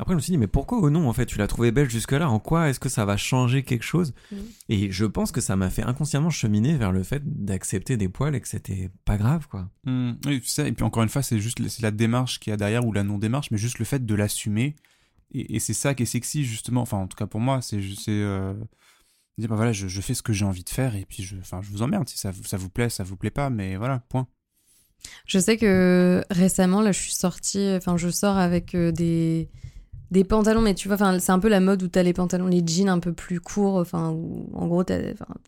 [0.00, 1.90] Après, je me suis dit, mais pourquoi oh non, en fait, tu l'as trouvée belle
[1.90, 2.30] jusque-là?
[2.30, 4.14] En quoi est-ce que ça va changer quelque chose?
[4.30, 4.36] Mm.
[4.68, 8.32] Et je pense que ça m'a fait inconsciemment cheminer vers le fait d'accepter des poils
[8.36, 9.68] et que c'était pas grave, quoi.
[9.84, 10.68] Hmm, oui, c'est ça.
[10.68, 12.92] Et puis encore une fois, c'est juste c'est la démarche qu'il y a derrière ou
[12.92, 14.76] la non-démarche, mais juste le fait de l'assumer.
[15.34, 16.82] Et, et c'est ça qui est sexy, justement.
[16.82, 18.54] Enfin, en tout cas pour moi, c'est juste- c'est euh,
[19.40, 21.36] dire bah voilà, je, je fais ce que j'ai envie de faire et puis je,
[21.36, 22.08] enfin, je vous emmerde.
[22.08, 24.26] Si ça, vous- ça vous plaît, ça vous plaît pas, mais voilà, point.
[25.26, 29.48] Je sais que récemment, là, je suis sortie, enfin, je sors avec euh, des,
[30.10, 32.46] des pantalons, mais tu vois, enfin, c'est un peu la mode où t'as les pantalons,
[32.48, 34.82] les jeans un peu plus courts, enfin, en gros,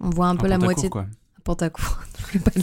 [0.01, 0.89] on voit un peu la moitié.
[0.91, 1.07] quoi.
[1.51, 1.99] Pantacourt.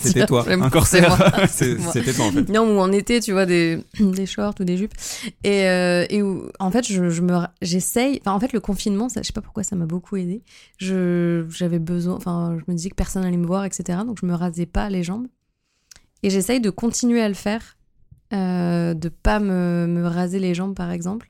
[0.01, 1.09] C'était toi, un corsaire.
[1.17, 1.47] moi.
[1.49, 1.91] C'est- Moi.
[1.91, 2.47] C'était toi, en fait.
[2.49, 4.93] Non, ou en été, tu vois, des, des shorts ou des jupes.
[5.43, 8.19] Et, euh, et où, en fait, je, je me, j'essaye.
[8.21, 10.41] Enfin, en fait, le confinement, ça, je sais pas pourquoi ça m'a beaucoup aidé.
[10.79, 12.15] J'avais besoin.
[12.15, 13.99] Enfin, je me disais que personne allait me voir, etc.
[14.05, 15.27] Donc, je me rasais pas les jambes.
[16.23, 17.77] Et j'essaye de continuer à le faire,
[18.33, 21.29] euh, de pas me, me raser les jambes, par exemple.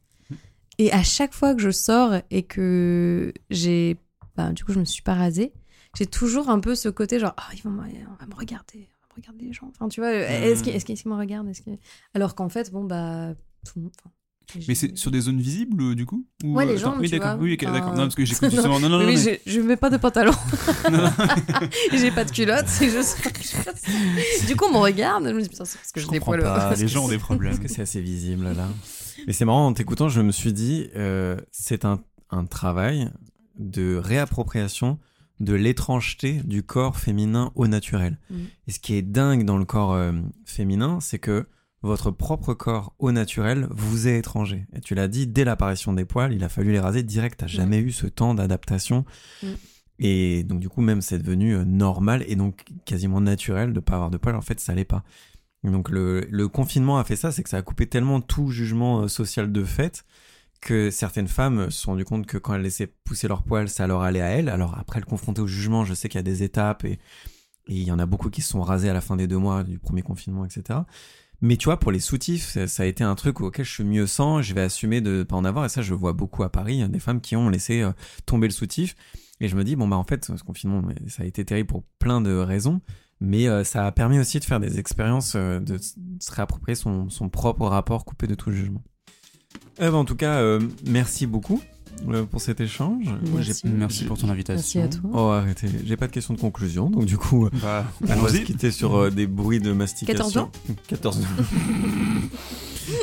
[0.78, 3.98] Et à chaque fois que je sors et que j'ai,
[4.36, 5.52] bah, du coup, je me suis pas rasée,
[5.98, 8.88] j'ai toujours un peu ce côté genre, ah, ils vont me- on va me regarder,
[9.10, 9.70] on va me regarder les gens.
[9.76, 11.50] Enfin, tu vois, est-ce qu'ils est-ce qu'ils me regardent.
[12.14, 13.34] Alors qu'en fait, bon, bah,
[13.66, 13.92] tout le monde.
[14.00, 14.12] enfin,
[14.56, 16.92] Mais j'ai- c'est sur des zones visibles, euh, du coup Ou, Ouais, les euh, attends,
[16.92, 17.38] jambes, Oui, d'accord.
[17.40, 17.92] Oui, Enfin, d'accord.
[17.94, 18.50] Non, parce que j'écoute non.
[18.52, 18.80] justement.
[18.80, 19.06] Non, non, non.
[19.06, 20.32] mais- je, je mets pas de pantalon.
[20.92, 21.10] non, non.
[21.92, 23.18] j'ai pas de culotte, c'est juste.
[24.48, 26.32] du coup, on me regarde, je me dis, putain, c'est parce que Je j'ai comprends
[26.34, 26.44] poils.
[26.44, 27.52] pas, parce les gens ont des problèmes.
[27.58, 28.68] Parce que c'est assez visible là.
[29.26, 33.10] Mais c'est marrant, en t'écoutant, je me suis dit, euh, c'est un, un travail
[33.60, 35.00] de réappropriation
[35.40, 38.18] de l'étrangeté du corps féminin au naturel.
[38.30, 38.48] Mhm.
[38.68, 40.14] Et ce qui est dingue dans le corps euh,
[40.46, 41.46] féminin, c'est que
[41.84, 44.66] votre propre corps au naturel vous est étranger.
[44.76, 47.40] Et tu l'as dit, dès l'apparition des poils, il a fallu les raser direct.
[47.40, 49.06] T'as jamais eu ce temps d'adaptation.
[49.44, 49.56] Mhm.
[50.00, 53.96] Et donc du coup, même c'est devenu euh, normal et donc quasiment naturel de pas
[53.96, 54.36] avoir de poils.
[54.36, 55.04] En fait, ça l'est pas.
[55.64, 59.02] Donc le, le confinement a fait ça, c'est que ça a coupé tellement tout jugement
[59.02, 60.04] euh, social de fait
[60.60, 63.88] que certaines femmes se sont rendues compte que quand elles laissaient pousser leurs poils, ça
[63.88, 64.50] leur allait à elles.
[64.50, 67.00] Alors après le confronter au jugement, je sais qu'il y a des étapes et
[67.68, 69.64] il y en a beaucoup qui se sont rasés à la fin des deux mois
[69.64, 70.80] du premier confinement, etc.
[71.42, 73.84] Mais tu vois, pour les soutifs, ça, ça a été un truc auquel je suis
[73.84, 74.42] mieux sans.
[74.42, 75.66] Je vais assumer de pas en avoir.
[75.66, 77.92] Et ça, je vois beaucoup à Paris, hein, des femmes qui ont laissé euh,
[78.26, 78.96] tomber le soutif.
[79.40, 81.84] Et je me dis, bon, bah en fait, ce confinement, ça a été terrible pour
[82.00, 82.82] plein de raisons.
[83.20, 87.10] Mais euh, ça a permis aussi de faire des expériences, euh, de se réapproprier son,
[87.10, 88.84] son propre rapport coupé de tout jugement.
[89.80, 91.62] Eh ben, en tout cas, euh, merci beaucoup
[92.10, 93.06] euh, pour cet échange.
[93.66, 94.06] Merci.
[94.06, 94.80] Pour ton invitation.
[94.82, 95.10] Merci à toi.
[95.14, 95.68] Oh, arrêtez.
[95.86, 96.90] J'ai pas de question de conclusion.
[96.90, 99.78] Donc, du coup, euh, Bah, on va se quitter sur euh, des bruits de 14
[99.78, 100.52] mastication.
[100.88, 101.28] 14 doigts.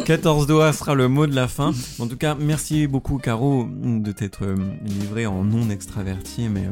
[0.04, 1.72] 14 doigts sera le mot de la fin.
[1.98, 6.48] En tout cas, merci beaucoup, Caro, de t'être euh, livré en non extraverti.
[6.48, 6.70] Mais, euh,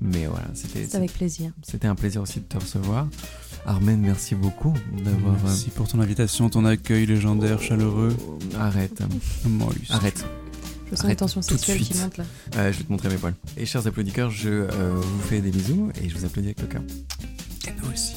[0.00, 1.52] mais voilà, c'était avec plaisir.
[1.62, 3.06] c'était un plaisir aussi de te recevoir.
[3.66, 5.34] Armen, merci beaucoup d'avoir.
[5.34, 8.16] euh, Merci pour ton invitation, ton accueil légendaire, chaleureux.
[8.58, 9.02] Arrête,
[9.44, 9.90] Maurice.
[9.90, 10.24] arrête.
[10.90, 12.00] Je sens Arrête une tension tout de sexuelle qui suite.
[12.02, 12.24] monte là.
[12.56, 13.34] Euh, je vais te montrer mes poils.
[13.56, 16.66] Et chers applaudisseurs, je euh, vous fais des bisous et je vous applaudis avec le
[16.66, 16.82] cœur.
[17.68, 18.14] Et nous aussi.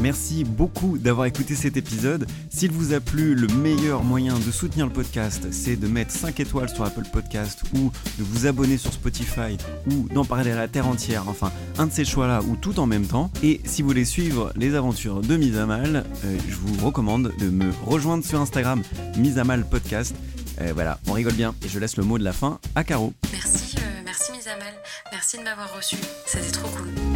[0.00, 2.26] Merci beaucoup d'avoir écouté cet épisode.
[2.48, 6.40] S'il vous a plu, le meilleur moyen de soutenir le podcast, c'est de mettre 5
[6.40, 9.58] étoiles sur Apple Podcast ou de vous abonner sur Spotify
[9.90, 11.28] ou d'en parler à la terre entière.
[11.28, 13.30] Enfin, un de ces choix-là ou tout en même temps.
[13.42, 17.32] Et si vous voulez suivre les aventures de Mise à Mal, euh, je vous recommande
[17.38, 18.82] de me rejoindre sur Instagram,
[19.18, 20.14] Mise à Mal Podcast.
[20.62, 21.54] Euh, voilà, on rigole bien.
[21.62, 23.12] Et je laisse le mot de la fin à Caro.
[23.32, 24.74] Merci, euh, merci Mise à Mal.
[25.12, 25.96] Merci de m'avoir reçu.
[26.26, 27.09] C'était trop cool.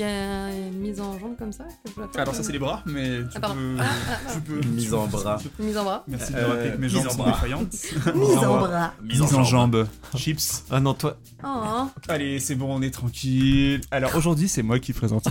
[0.00, 2.82] Y a une mise en jambe comme ça que je Alors ça c'est les bras,
[2.86, 3.76] mais tu Ah, peux...
[3.78, 4.32] Ah, ah, ah.
[4.34, 4.60] tu peux...
[4.68, 5.38] Mise en bras.
[5.58, 6.04] Une mise en bras.
[6.08, 7.30] Merci de Euh, me rappeler que mes jambes en sont bras.
[7.32, 7.72] défaillantes.
[8.14, 8.92] Mise en bras.
[9.02, 9.86] Mise en jambes.
[10.16, 10.64] Chips.
[10.70, 11.16] Ah non, toi.
[11.44, 11.86] Oh.
[12.08, 13.80] Allez, c'est bon, on est tranquille.
[13.90, 15.28] Alors aujourd'hui, c'est moi qui présente.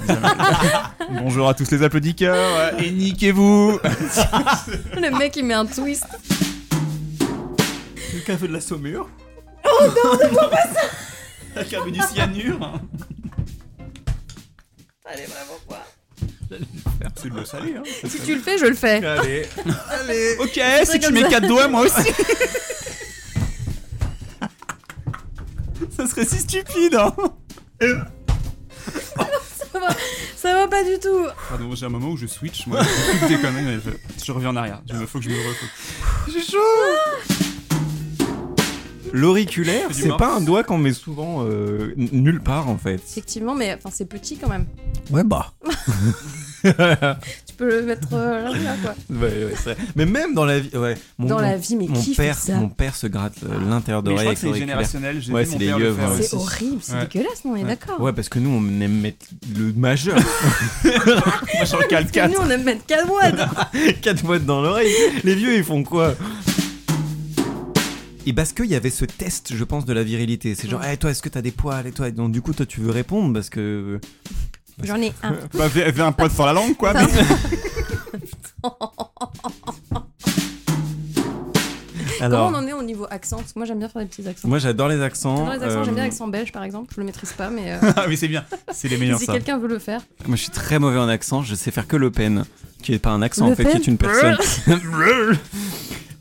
[1.11, 3.79] Bonjour à tous les applaudisseurs et niquez-vous.
[4.95, 6.05] Le mec il met un twist.
[8.11, 9.07] Quelqu'un veut de la saumure
[11.55, 12.79] Avec un peu du cyanure.
[15.11, 15.83] Allez, vraiment quoi
[17.15, 17.83] C'est de l'eau salée, hein.
[18.07, 19.03] Si tu le fais, je le fais.
[19.03, 19.47] Allez,
[19.89, 20.37] allez.
[20.39, 21.95] Ok, si tu mets quatre doigts, moi aussi.
[25.97, 27.15] ça serait si stupide, hein.
[29.71, 29.87] Ça va,
[30.35, 31.25] ça va pas du tout.
[31.49, 32.81] Pardon, j'ai un moment où je switch, moi.
[32.83, 33.91] Je je,
[34.25, 34.81] je reviens en arrière.
[34.89, 35.65] Il faut que je me refais.
[36.31, 37.58] J'ai chaud
[39.13, 42.95] L'auriculaire, c'est pas un doigt qu'on met souvent euh, nulle part en fait.
[42.95, 44.65] Effectivement, mais enfin, c'est petit quand même.
[45.11, 45.53] Ouais, bah.
[46.61, 48.93] Tu peux le mettre euh, là, là, quoi.
[49.09, 49.77] Ouais, ouais, c'est vrai.
[49.95, 50.95] Mais même dans la vie, ouais.
[51.17, 53.35] Mon, Dans mon- la vie, mais mon qui père, fait ça mon père se gratte
[53.43, 55.21] euh, l'intérieur d'oreille crois avec que c'est générationnel.
[55.21, 55.95] J'ai Ouais, c'est le yeux.
[56.21, 57.07] C'est horrible, c'est Ouais.
[57.07, 58.01] dégueulasse, non, on est d'accord.
[58.01, 59.25] Ouais, parce que nous, on aime mettre
[59.57, 60.17] le majeur.
[60.83, 63.21] Moi, je regarde Parce que nous, on aime mettre 4 mois.
[64.01, 64.91] 4 mois dans l'oreille.
[65.23, 66.15] Les vieux, ils font quoi?
[68.25, 70.55] Et parce qu'il y avait ce test, je pense, de la virilité.
[70.55, 72.53] C'est genre, Eh, toi, est-ce que t'as des poils Et toi, Et donc du coup,
[72.53, 73.99] toi, tu veux répondre parce que.
[74.83, 75.33] J'en ai un.
[75.53, 76.93] Bah, fais, fais un pote sur la langue, quoi.
[76.93, 77.01] mais-
[82.21, 84.07] Alors, Comment on en est au niveau accent Parce que moi, j'aime bien faire des
[84.09, 84.47] petits accents.
[84.49, 85.37] moi, j'adore les accents.
[85.37, 86.93] J'adore les accents, j'aime bien Euh, l'accent belge, par exemple.
[86.93, 88.43] Je le maîtrise pas, mais euh, Ah, mais c'est bien.
[88.73, 90.01] C'est les meilleurs, si quelqu'un veut le faire.
[90.27, 91.43] Moi, je suis très mauvais en accent.
[91.43, 92.43] Je sais faire que Le Pen,
[92.83, 94.37] qui est pas un accent Le en fait, qui Pen est une personne.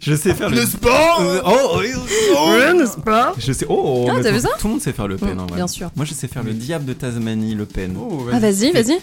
[0.00, 0.64] Je sais faire le.
[0.80, 1.88] pas Euh, oh, oui,
[2.36, 2.72] oh.
[2.74, 3.66] n'est-ce pas Je sais.
[3.68, 5.34] Oh, Ah, mais t'as tout, vu ça tout le monde sait faire Le Pen.
[5.34, 5.56] Mm, en vrai.
[5.56, 5.90] bien sûr.
[5.96, 7.96] Moi, je sais faire le diable de Tasmanie, Le Pen.
[7.98, 8.98] Oh, Ah, vas-y, vas-y.